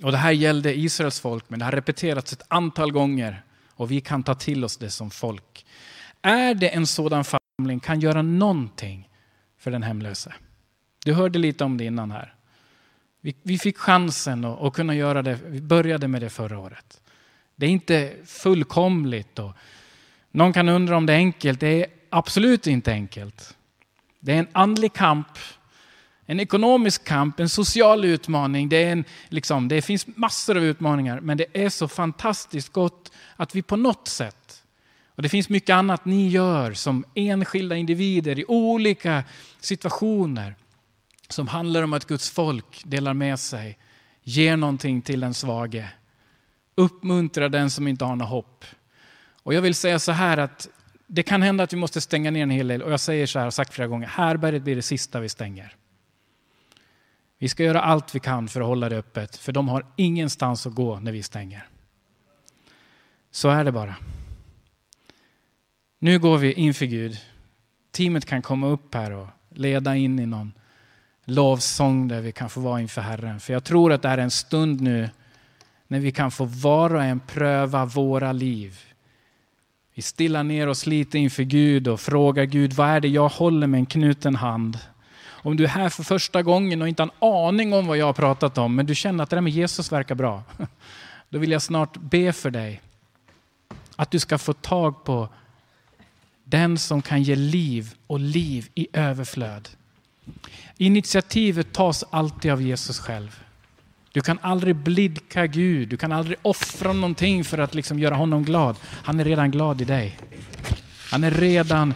Och 0.03 0.13
det 0.13 0.19
här 0.19 0.33
gällde 0.33 0.79
Israels 0.79 1.21
folk, 1.21 1.45
men 1.49 1.59
det 1.59 1.65
har 1.65 1.73
repeterats 1.73 2.33
ett 2.33 2.43
antal 2.49 2.93
gånger 2.93 3.43
och 3.71 3.91
vi 3.91 4.01
kan 4.01 4.23
ta 4.23 4.35
till 4.35 4.65
oss 4.65 4.77
det 4.77 4.91
som 4.91 5.11
folk. 5.11 5.67
Är 6.23 6.55
det 6.55 6.69
en 6.69 6.87
sådan 6.87 7.25
församling 7.25 7.81
kan 7.81 8.01
göra 8.01 8.23
någonting 8.23 9.09
för 9.59 9.71
den 9.71 9.83
hemlöse? 9.83 10.35
Du 11.05 11.13
hörde 11.13 11.39
lite 11.39 11.65
om 11.65 11.77
det 11.79 11.85
innan 11.85 12.11
här. 12.11 12.35
Vi, 13.21 13.37
vi 13.43 13.59
fick 13.59 13.79
chansen 13.79 14.45
att, 14.45 14.63
att, 14.63 14.75
kunna 14.75 14.95
göra 14.95 15.23
det, 15.23 15.39
vi 15.47 15.61
började 15.61 16.09
med 16.09 16.23
det 16.23 16.31
förra 16.31 16.59
året. 16.59 17.01
Det 17.57 17.67
är 17.67 17.71
inte 17.71 18.13
fullkomligt 18.27 19.39
och 19.39 19.53
någon 20.35 20.53
kan 20.53 20.69
undra 20.69 20.97
om 20.97 21.07
det 21.07 21.13
är 21.13 21.17
enkelt. 21.17 21.61
Det 21.61 21.83
är 21.83 21.87
absolut 22.11 22.67
inte 22.67 22.93
enkelt. 22.93 23.57
Det 24.21 24.33
är 24.33 24.39
en 24.39 24.49
andlig 24.53 24.93
kamp, 24.93 25.29
en 26.27 26.41
ekonomisk 26.41 27.05
kamp, 27.05 27.41
en 27.41 27.49
social 27.49 28.05
utmaning. 28.05 28.69
Det, 28.69 28.85
är 28.85 28.93
en, 28.93 29.05
liksom, 29.29 29.69
det 29.69 29.83
finns 29.83 30.07
massor 30.07 30.57
av 30.57 30.65
utmaningar, 30.65 31.21
men 31.21 31.37
det 31.37 31.47
är 31.53 31.69
så 31.69 31.89
fantastiskt 31.89 32.73
gott 32.73 33.13
att 33.37 33.55
vi 33.55 33.63
på 33.63 33.77
något 33.77 34.09
sätt, 34.09 34.63
och 35.07 35.23
det 35.23 35.29
finns 35.29 35.49
mycket 35.49 35.75
annat 35.75 36.05
ni 36.05 36.29
gör 36.29 36.73
som 36.73 37.05
enskilda 37.15 37.77
individer 37.77 38.39
i 38.39 38.45
olika 38.49 39.25
situationer, 39.61 40.55
som 41.29 41.49
handlar 41.49 41.83
om 41.83 41.93
att 41.93 42.07
Guds 42.07 42.31
folk 42.31 42.83
delar 42.85 43.15
med 43.15 43.41
sig, 43.41 43.79
ger 44.23 44.57
någonting 44.57 45.03
till 45.03 45.21
den 45.21 45.35
svage, 45.35 45.89
uppmuntrar 46.75 47.49
den 47.49 47.71
som 47.71 47.89
inte 47.89 48.05
har 48.05 48.17
något 48.17 48.29
hopp. 48.29 48.65
Och 49.45 49.55
jag 49.55 49.63
vill 49.63 49.75
säga 49.75 49.99
så 49.99 50.13
här 50.13 50.39
att 50.39 50.69
det 51.07 51.23
kan 51.23 51.43
hända 51.43 51.65
att 51.65 51.73
vi 51.73 51.77
måste 51.77 52.01
stänga 52.01 52.31
ner 52.31 52.43
en 52.43 52.51
hel 52.51 52.69
del. 52.69 52.83
Och 52.83 52.93
jag 52.93 53.01
säger 53.01 53.27
så 53.27 53.39
här, 53.39 53.47
har 53.47 53.51
sagt 53.51 53.75
flera 53.75 53.89
gånger, 53.89 54.07
härberget 54.07 54.63
blir 54.63 54.77
det 54.77 54.83
sista 54.83 55.21
vi 55.21 55.29
stänger. 55.29 55.77
Vi 57.39 57.49
ska 57.49 57.63
göra 57.63 57.81
allt 57.81 58.15
vi 58.15 58.21
kan 58.21 58.49
för 58.49 58.61
att 58.61 58.67
hålla 58.67 58.89
det 58.89 58.97
öppet, 58.97 59.37
för 59.37 59.53
de 59.53 59.69
har 59.69 59.87
ingenstans 59.97 60.67
att 60.67 60.75
gå 60.75 61.01
när 61.01 61.13
vi 61.13 61.23
stänger. 61.23 61.69
Så 63.31 63.49
är 63.49 63.65
det 63.65 63.73
bara. 63.73 63.95
Nu 65.99 66.19
går 66.19 66.39
vi 66.39 66.53
inför 66.53 66.87
Gud. 66.87 67.19
Teamet 67.93 68.25
kan 68.25 68.43
komma 68.43 68.67
upp 68.67 68.95
här 68.95 69.11
och 69.11 69.29
leda 69.49 69.97
in 69.97 70.19
i 70.19 70.27
någon 70.27 70.53
lovsång 71.25 72.09
där 72.09 72.21
vi 72.21 72.33
kan 72.33 72.51
få 72.51 72.61
vara 72.61 72.81
inför 72.81 73.01
Herren. 73.01 73.41
För 73.41 73.53
jag 73.53 73.65
tror 73.65 73.93
att 73.93 74.03
det 74.03 74.09
här 74.09 74.19
är 74.19 74.23
en 74.23 74.31
stund 74.31 74.81
nu 74.81 75.11
när 75.87 76.01
vi 76.01 76.13
kan 76.13 76.31
få 76.31 76.45
var 76.45 76.95
och 76.95 77.05
en 77.05 77.21
pröva 77.21 77.85
våra 77.85 78.33
liv 78.33 78.94
vi 79.95 80.03
stillar 80.03 80.43
ner 80.43 80.67
oss 80.67 80.87
lite 80.87 81.19
inför 81.19 81.43
Gud 81.43 81.89
och 81.89 82.01
frågar 82.01 82.45
Gud, 82.45 82.73
vad 82.73 82.89
är 82.89 83.01
det 83.01 83.09
jag 83.09 83.29
håller 83.29 83.67
med 83.67 83.79
en 83.79 83.87
knuten 83.87 84.37
hand? 84.37 84.79
Om 85.27 85.57
du 85.57 85.65
är 85.65 85.69
här 85.69 85.89
för 85.89 86.03
första 86.03 86.43
gången 86.43 86.83
och 86.83 86.89
inte 86.89 87.03
har 87.03 87.11
en 87.11 87.35
aning 87.49 87.73
om 87.73 87.87
vad 87.87 87.97
jag 87.97 88.07
har 88.07 88.13
pratat 88.13 88.59
om, 88.59 88.75
men 88.75 88.87
du 88.87 88.95
känner 88.95 89.25
att 89.25 89.31
det 89.31 89.37
där 89.37 89.41
med 89.41 89.53
Jesus 89.53 89.93
verkar 89.93 90.15
bra. 90.15 90.43
Då 91.29 91.39
vill 91.39 91.51
jag 91.51 91.63
snart 91.63 91.97
be 91.97 92.33
för 92.33 92.51
dig. 92.51 92.81
Att 93.97 94.11
du 94.11 94.19
ska 94.19 94.39
få 94.39 94.53
tag 94.53 95.05
på 95.05 95.29
den 96.45 96.79
som 96.79 97.03
kan 97.03 97.23
ge 97.23 97.37
liv 97.37 97.95
och 98.07 98.21
liv 98.21 98.69
i 98.75 98.89
överflöd. 98.93 99.69
Initiativet 100.77 101.73
tas 101.73 102.05
alltid 102.11 102.53
av 102.53 102.63
Jesus 102.63 102.99
själv. 102.99 103.44
Du 104.15 104.21
kan 104.21 104.39
aldrig 104.43 104.77
blidka 104.77 105.47
Gud, 105.47 105.89
du 105.89 105.97
kan 105.97 106.13
aldrig 106.13 106.39
offra 106.43 106.93
någonting 106.93 107.45
för 107.45 107.59
att 107.59 107.75
liksom 107.75 107.99
göra 107.99 108.15
honom 108.15 108.45
glad. 108.45 108.77
Han 108.83 109.21
är 109.21 109.25
redan 109.25 109.51
glad 109.51 109.81
i 109.81 109.85
dig. 109.85 110.19
Han 111.11 111.25
är 111.25 111.31
redan 111.31 111.95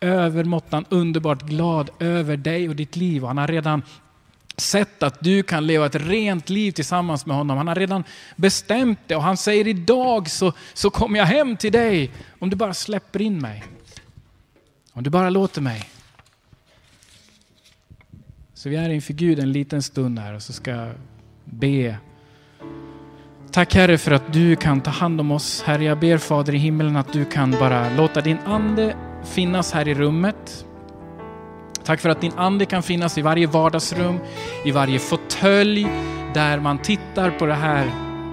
övermåttan 0.00 0.84
underbart 0.88 1.42
glad 1.42 1.90
över 1.98 2.36
dig 2.36 2.68
och 2.68 2.76
ditt 2.76 2.96
liv. 2.96 3.24
han 3.24 3.38
har 3.38 3.48
redan 3.48 3.82
sett 4.56 5.02
att 5.02 5.20
du 5.20 5.42
kan 5.42 5.66
leva 5.66 5.86
ett 5.86 5.94
rent 5.94 6.50
liv 6.50 6.72
tillsammans 6.72 7.26
med 7.26 7.36
honom. 7.36 7.56
Han 7.56 7.68
har 7.68 7.74
redan 7.74 8.04
bestämt 8.36 8.98
det 9.06 9.16
och 9.16 9.22
han 9.22 9.36
säger 9.36 9.68
idag 9.68 10.30
så, 10.30 10.52
så 10.74 10.90
kommer 10.90 11.18
jag 11.18 11.26
hem 11.26 11.56
till 11.56 11.72
dig 11.72 12.10
om 12.38 12.50
du 12.50 12.56
bara 12.56 12.74
släpper 12.74 13.22
in 13.22 13.38
mig. 13.38 13.64
Om 14.92 15.02
du 15.02 15.10
bara 15.10 15.30
låter 15.30 15.60
mig. 15.60 15.90
Så 18.54 18.68
vi 18.68 18.76
är 18.76 18.88
inför 18.88 19.12
Gud 19.12 19.38
en 19.38 19.52
liten 19.52 19.82
stund 19.82 20.18
här 20.18 20.34
och 20.34 20.42
så 20.42 20.52
ska 20.52 20.92
be. 21.50 21.96
Tack 23.52 23.74
Herre 23.74 23.98
för 23.98 24.10
att 24.10 24.32
du 24.32 24.56
kan 24.56 24.80
ta 24.80 24.90
hand 24.90 25.20
om 25.20 25.30
oss. 25.30 25.62
Herre, 25.66 25.84
jag 25.84 25.98
ber 25.98 26.18
Fader 26.18 26.54
i 26.54 26.58
himmelen 26.58 26.96
att 26.96 27.12
du 27.12 27.24
kan 27.24 27.50
bara 27.50 27.96
låta 27.96 28.20
din 28.20 28.38
ande 28.44 28.96
finnas 29.24 29.72
här 29.72 29.88
i 29.88 29.94
rummet. 29.94 30.66
Tack 31.84 32.00
för 32.00 32.08
att 32.08 32.20
din 32.20 32.32
ande 32.36 32.66
kan 32.66 32.82
finnas 32.82 33.18
i 33.18 33.22
varje 33.22 33.46
vardagsrum, 33.46 34.18
i 34.64 34.70
varje 34.70 34.98
fåtölj 34.98 35.86
där 36.34 36.60
man 36.60 36.78
tittar 36.78 37.30
på 37.30 37.46
det 37.46 37.54
här 37.54 37.90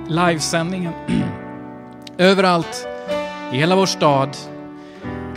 livesändningen. 0.07 0.93
Överallt 2.17 2.87
i 3.53 3.57
hela 3.57 3.75
vår 3.75 3.85
stad, 3.85 4.37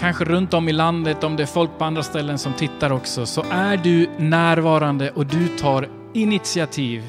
kanske 0.01 0.25
runt 0.25 0.55
om 0.55 0.69
i 0.69 0.73
landet, 0.73 1.25
om 1.25 1.37
det 1.37 1.43
är 1.43 1.47
folk 1.47 1.71
på 1.79 1.85
andra 1.85 2.03
ställen 2.03 2.39
som 2.39 2.53
tittar 2.53 2.93
också, 2.93 3.27
så 3.27 3.45
är 3.51 3.77
du 3.77 4.09
närvarande 4.17 5.11
och 5.11 5.27
du 5.27 5.49
tar 5.49 5.89
initiativ 6.15 7.05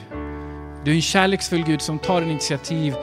du 0.84 0.92
är 0.92 0.96
en 0.96 1.02
kärleksfull 1.02 1.64
Gud 1.64 1.82
som 1.82 2.00
tar 2.00 2.22
initiativ 2.22 2.96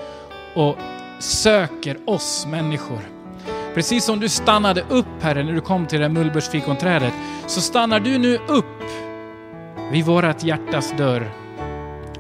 och 0.54 0.76
söker 1.18 1.96
oss 2.06 2.46
människor. 2.50 3.00
Precis 3.74 4.04
som 4.04 4.20
du 4.20 4.28
stannade 4.28 4.84
upp 4.88 5.06
Herre 5.20 5.42
när 5.42 5.52
du 5.52 5.60
kom 5.60 5.86
till 5.86 6.00
det 6.00 6.08
mullbärsfikonträdet, 6.08 7.12
så 7.46 7.60
stannar 7.60 8.00
du 8.00 8.18
nu 8.18 8.38
upp 8.48 8.64
vid 9.92 10.04
vårat 10.04 10.44
hjärtas 10.44 10.94
dörr. 10.96 11.30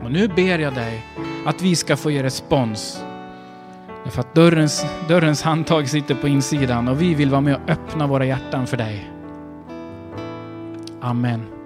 Och 0.02 0.12
nu 0.12 0.28
ber 0.28 0.58
jag 0.58 0.74
dig 0.74 1.06
att 1.46 1.62
vi 1.62 1.76
ska 1.76 1.96
få 1.96 2.10
ge 2.10 2.22
respons. 2.22 3.00
Därför 4.04 4.20
att 4.20 4.34
dörrens, 4.34 4.86
dörrens 5.08 5.42
handtag 5.42 5.88
sitter 5.88 6.14
på 6.14 6.28
insidan 6.28 6.88
och 6.88 7.02
vi 7.02 7.14
vill 7.14 7.30
vara 7.30 7.40
med 7.40 7.54
och 7.54 7.70
öppna 7.70 8.06
våra 8.06 8.24
hjärtan 8.24 8.66
för 8.66 8.76
dig. 8.76 9.10
Amen. 11.00 11.57